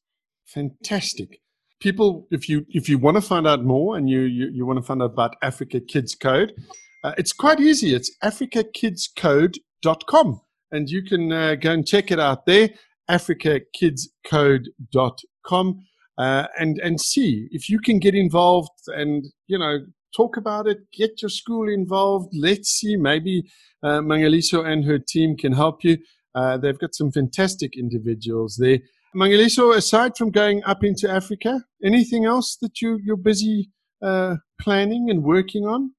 Fantastic. 0.46 1.40
People, 1.80 2.28
if 2.30 2.48
you 2.48 2.64
if 2.68 2.88
you 2.88 2.98
want 2.98 3.16
to 3.16 3.20
find 3.20 3.46
out 3.46 3.64
more 3.64 3.96
and 3.96 4.08
you 4.08 4.20
you, 4.20 4.48
you 4.52 4.64
want 4.64 4.78
to 4.78 4.82
find 4.82 5.02
out 5.02 5.12
about 5.12 5.34
Africa 5.42 5.80
Kids 5.80 6.14
Code, 6.14 6.54
uh, 7.02 7.12
it's 7.18 7.32
quite 7.32 7.58
easy. 7.60 7.92
It's 7.94 8.10
africakidscode.com 8.22 10.40
and 10.74 10.90
you 10.90 11.02
can 11.02 11.32
uh, 11.32 11.54
go 11.54 11.70
and 11.70 11.86
check 11.86 12.10
it 12.10 12.18
out 12.18 12.46
there, 12.46 12.70
africakidscode.com, 13.10 15.84
uh, 16.18 16.46
and 16.58 16.78
and 16.78 17.00
see 17.00 17.48
if 17.50 17.68
you 17.68 17.78
can 17.78 17.98
get 17.98 18.14
involved 18.14 18.70
and 18.88 19.26
you 19.46 19.58
know 19.58 19.78
talk 20.14 20.36
about 20.36 20.66
it, 20.66 20.78
get 20.92 21.22
your 21.22 21.28
school 21.28 21.68
involved. 21.68 22.32
Let's 22.34 22.68
see, 22.70 22.96
maybe 22.96 23.44
uh, 23.82 24.00
Mangaliso 24.00 24.64
and 24.66 24.84
her 24.84 24.98
team 24.98 25.36
can 25.36 25.52
help 25.52 25.84
you. 25.84 25.98
Uh, 26.34 26.56
they've 26.56 26.78
got 26.78 26.94
some 26.94 27.12
fantastic 27.12 27.76
individuals 27.76 28.56
there. 28.60 28.78
Mangaliso, 29.14 29.76
aside 29.76 30.16
from 30.16 30.30
going 30.30 30.62
up 30.64 30.82
into 30.82 31.08
Africa, 31.08 31.64
anything 31.84 32.24
else 32.24 32.56
that 32.60 32.80
you, 32.80 32.98
you're 33.04 33.16
busy 33.16 33.70
uh, 34.02 34.36
planning 34.60 35.08
and 35.08 35.22
working 35.22 35.64
on? 35.64 35.92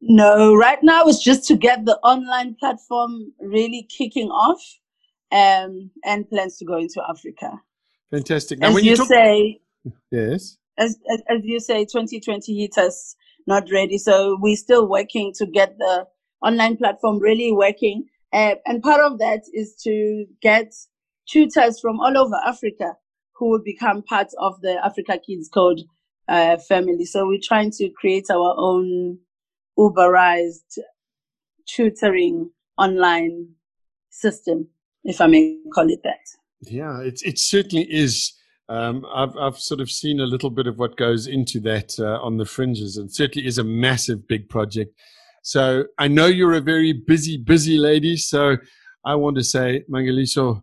No, 0.00 0.54
right 0.54 0.78
now 0.82 1.04
it's 1.06 1.22
just 1.22 1.46
to 1.48 1.56
get 1.56 1.84
the 1.84 1.98
online 1.98 2.56
platform 2.58 3.32
really 3.40 3.86
kicking 3.90 4.28
off 4.28 4.62
um, 5.32 5.90
and 6.04 6.28
plans 6.30 6.56
to 6.58 6.64
go 6.64 6.78
into 6.78 7.02
Africa. 7.08 7.60
Fantastic. 8.10 8.60
Now, 8.60 8.68
as 8.68 8.84
you, 8.84 8.90
you 8.90 8.96
talk- 8.96 9.08
say, 9.08 9.60
yes. 10.10 10.56
As, 10.78 10.96
as, 11.12 11.22
as 11.28 11.40
you 11.42 11.60
say, 11.60 11.84
2020 11.84 12.58
hit 12.58 12.78
us 12.78 13.14
not 13.46 13.70
ready. 13.72 13.98
So 13.98 14.38
we're 14.40 14.56
still 14.56 14.88
working 14.88 15.32
to 15.36 15.46
get 15.46 15.78
the 15.78 16.06
online 16.42 16.76
platform 16.76 17.18
really 17.18 17.52
working. 17.52 18.08
Uh, 18.32 18.54
and 18.66 18.82
part 18.82 19.00
of 19.00 19.18
that 19.18 19.42
is 19.52 19.74
to 19.82 20.26
get 20.40 20.72
tutors 21.28 21.80
from 21.80 22.00
all 22.00 22.16
over 22.16 22.36
Africa 22.46 22.94
who 23.34 23.50
will 23.50 23.62
become 23.62 24.02
part 24.02 24.28
of 24.38 24.60
the 24.60 24.78
Africa 24.84 25.18
Kids 25.26 25.48
Code 25.48 25.80
uh, 26.28 26.58
family. 26.58 27.04
So 27.04 27.26
we're 27.26 27.40
trying 27.42 27.70
to 27.72 27.88
create 27.90 28.30
our 28.30 28.54
own 28.56 29.18
Uberized 29.78 30.78
tutoring 31.66 32.50
online 32.76 33.48
system, 34.10 34.68
if 35.04 35.20
I 35.20 35.26
may 35.26 35.56
call 35.74 35.88
it 35.88 36.00
that. 36.04 36.18
Yeah, 36.60 37.00
it, 37.00 37.20
it 37.24 37.38
certainly 37.38 37.86
is 37.90 38.34
um, 38.70 39.04
I've, 39.12 39.36
I've 39.36 39.58
sort 39.58 39.80
of 39.80 39.90
seen 39.90 40.20
a 40.20 40.26
little 40.26 40.48
bit 40.48 40.68
of 40.68 40.78
what 40.78 40.96
goes 40.96 41.26
into 41.26 41.58
that 41.60 41.98
uh, 41.98 42.20
on 42.22 42.36
the 42.36 42.44
fringes. 42.44 42.96
and 42.96 43.12
certainly 43.12 43.46
is 43.46 43.58
a 43.58 43.64
massive, 43.64 44.28
big 44.28 44.48
project. 44.48 44.94
So 45.42 45.86
I 45.98 46.06
know 46.06 46.26
you're 46.26 46.54
a 46.54 46.60
very 46.60 46.92
busy, 46.92 47.36
busy 47.36 47.78
lady. 47.78 48.16
So 48.16 48.58
I 49.04 49.16
want 49.16 49.36
to 49.38 49.44
say, 49.44 49.82
Mangaliso, 49.90 50.62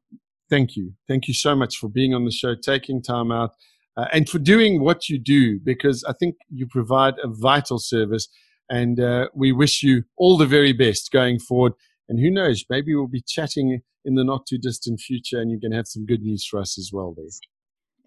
thank 0.49 0.77
you. 0.77 0.93
Thank 1.09 1.27
you 1.27 1.33
so 1.33 1.53
much 1.53 1.75
for 1.75 1.89
being 1.89 2.13
on 2.13 2.23
the 2.23 2.31
show, 2.31 2.55
taking 2.55 3.03
time 3.03 3.29
out, 3.29 3.51
uh, 3.97 4.05
and 4.13 4.29
for 4.29 4.39
doing 4.39 4.81
what 4.81 5.09
you 5.09 5.19
do, 5.19 5.59
because 5.59 6.05
I 6.05 6.13
think 6.13 6.35
you 6.49 6.65
provide 6.65 7.15
a 7.21 7.27
vital 7.27 7.77
service. 7.77 8.29
And 8.69 9.01
uh, 9.01 9.27
we 9.33 9.51
wish 9.51 9.83
you 9.83 10.03
all 10.15 10.37
the 10.37 10.45
very 10.45 10.71
best 10.71 11.11
going 11.11 11.39
forward. 11.39 11.73
And 12.07 12.21
who 12.21 12.31
knows, 12.31 12.63
maybe 12.69 12.95
we'll 12.95 13.07
be 13.07 13.23
chatting 13.27 13.81
in 14.05 14.15
the 14.15 14.23
not 14.23 14.45
too 14.47 14.57
distant 14.57 15.01
future 15.01 15.41
and 15.41 15.51
you 15.51 15.59
can 15.59 15.73
have 15.73 15.87
some 15.87 16.05
good 16.05 16.21
news 16.21 16.45
for 16.45 16.57
us 16.57 16.77
as 16.77 16.91
well 16.93 17.13
there. 17.17 17.25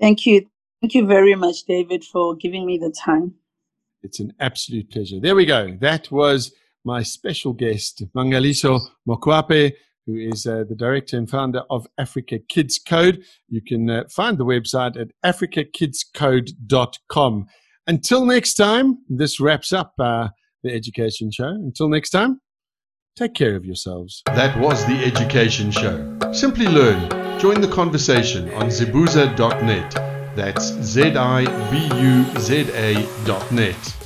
Thank 0.01 0.27
you. 0.27 0.47
Thank 0.81 0.95
you 0.95 1.07
very 1.07 1.35
much, 1.35 1.65
David, 1.65 2.05
for 2.05 2.35
giving 2.35 2.65
me 2.65 2.79
the 2.79 2.91
time. 2.91 3.35
It's 4.03 4.21
an 4.21 4.33
absolute 4.41 4.91
pleasure. 4.91 5.21
There 5.21 5.37
we 5.37 5.45
go. 5.45 5.77
That 5.81 6.11
was 6.11 6.55
my 6.85 7.03
special 7.03 7.53
guest, 7.53 8.03
Mangaliso 8.17 8.81
Mokoape, 9.07 9.75
who 10.07 10.17
is 10.17 10.47
uh, 10.47 10.65
the 10.67 10.75
director 10.75 11.19
and 11.19 11.29
founder 11.29 11.65
of 11.69 11.87
Africa 11.99 12.39
Kids 12.49 12.79
Code. 12.79 13.23
You 13.49 13.61
can 13.61 13.91
uh, 13.91 14.05
find 14.11 14.39
the 14.39 14.47
website 14.47 14.99
at 14.99 15.09
africakidscode.com. 15.23 17.47
Until 17.87 18.25
next 18.25 18.55
time, 18.55 19.01
this 19.11 19.39
wraps 19.39 19.75
up 19.75 19.93
uh, 19.99 20.29
the 20.63 20.73
education 20.73 21.31
show. 21.31 21.49
Until 21.49 21.91
next 21.91 22.09
time, 22.11 22.41
Take 23.17 23.35
care 23.35 23.57
of 23.57 23.67
yourselves. 23.67 24.23
That 24.27 24.59
was 24.59 24.87
the 24.87 25.05
Education 25.05 25.71
Show. 25.71 26.17
Simply 26.33 26.67
learn. 26.67 27.20
Join 27.41 27.63
the 27.63 27.69
conversation 27.69 28.53
on 28.53 28.67
zibuza.net. 28.67 29.95
That's 30.37 30.75
Z 30.83 31.17
I 31.17 31.47
B 31.71 31.89
U 31.99 32.39
Z 32.39 32.71
A 32.75 33.09
dot 33.25 33.51
net. 33.51 34.00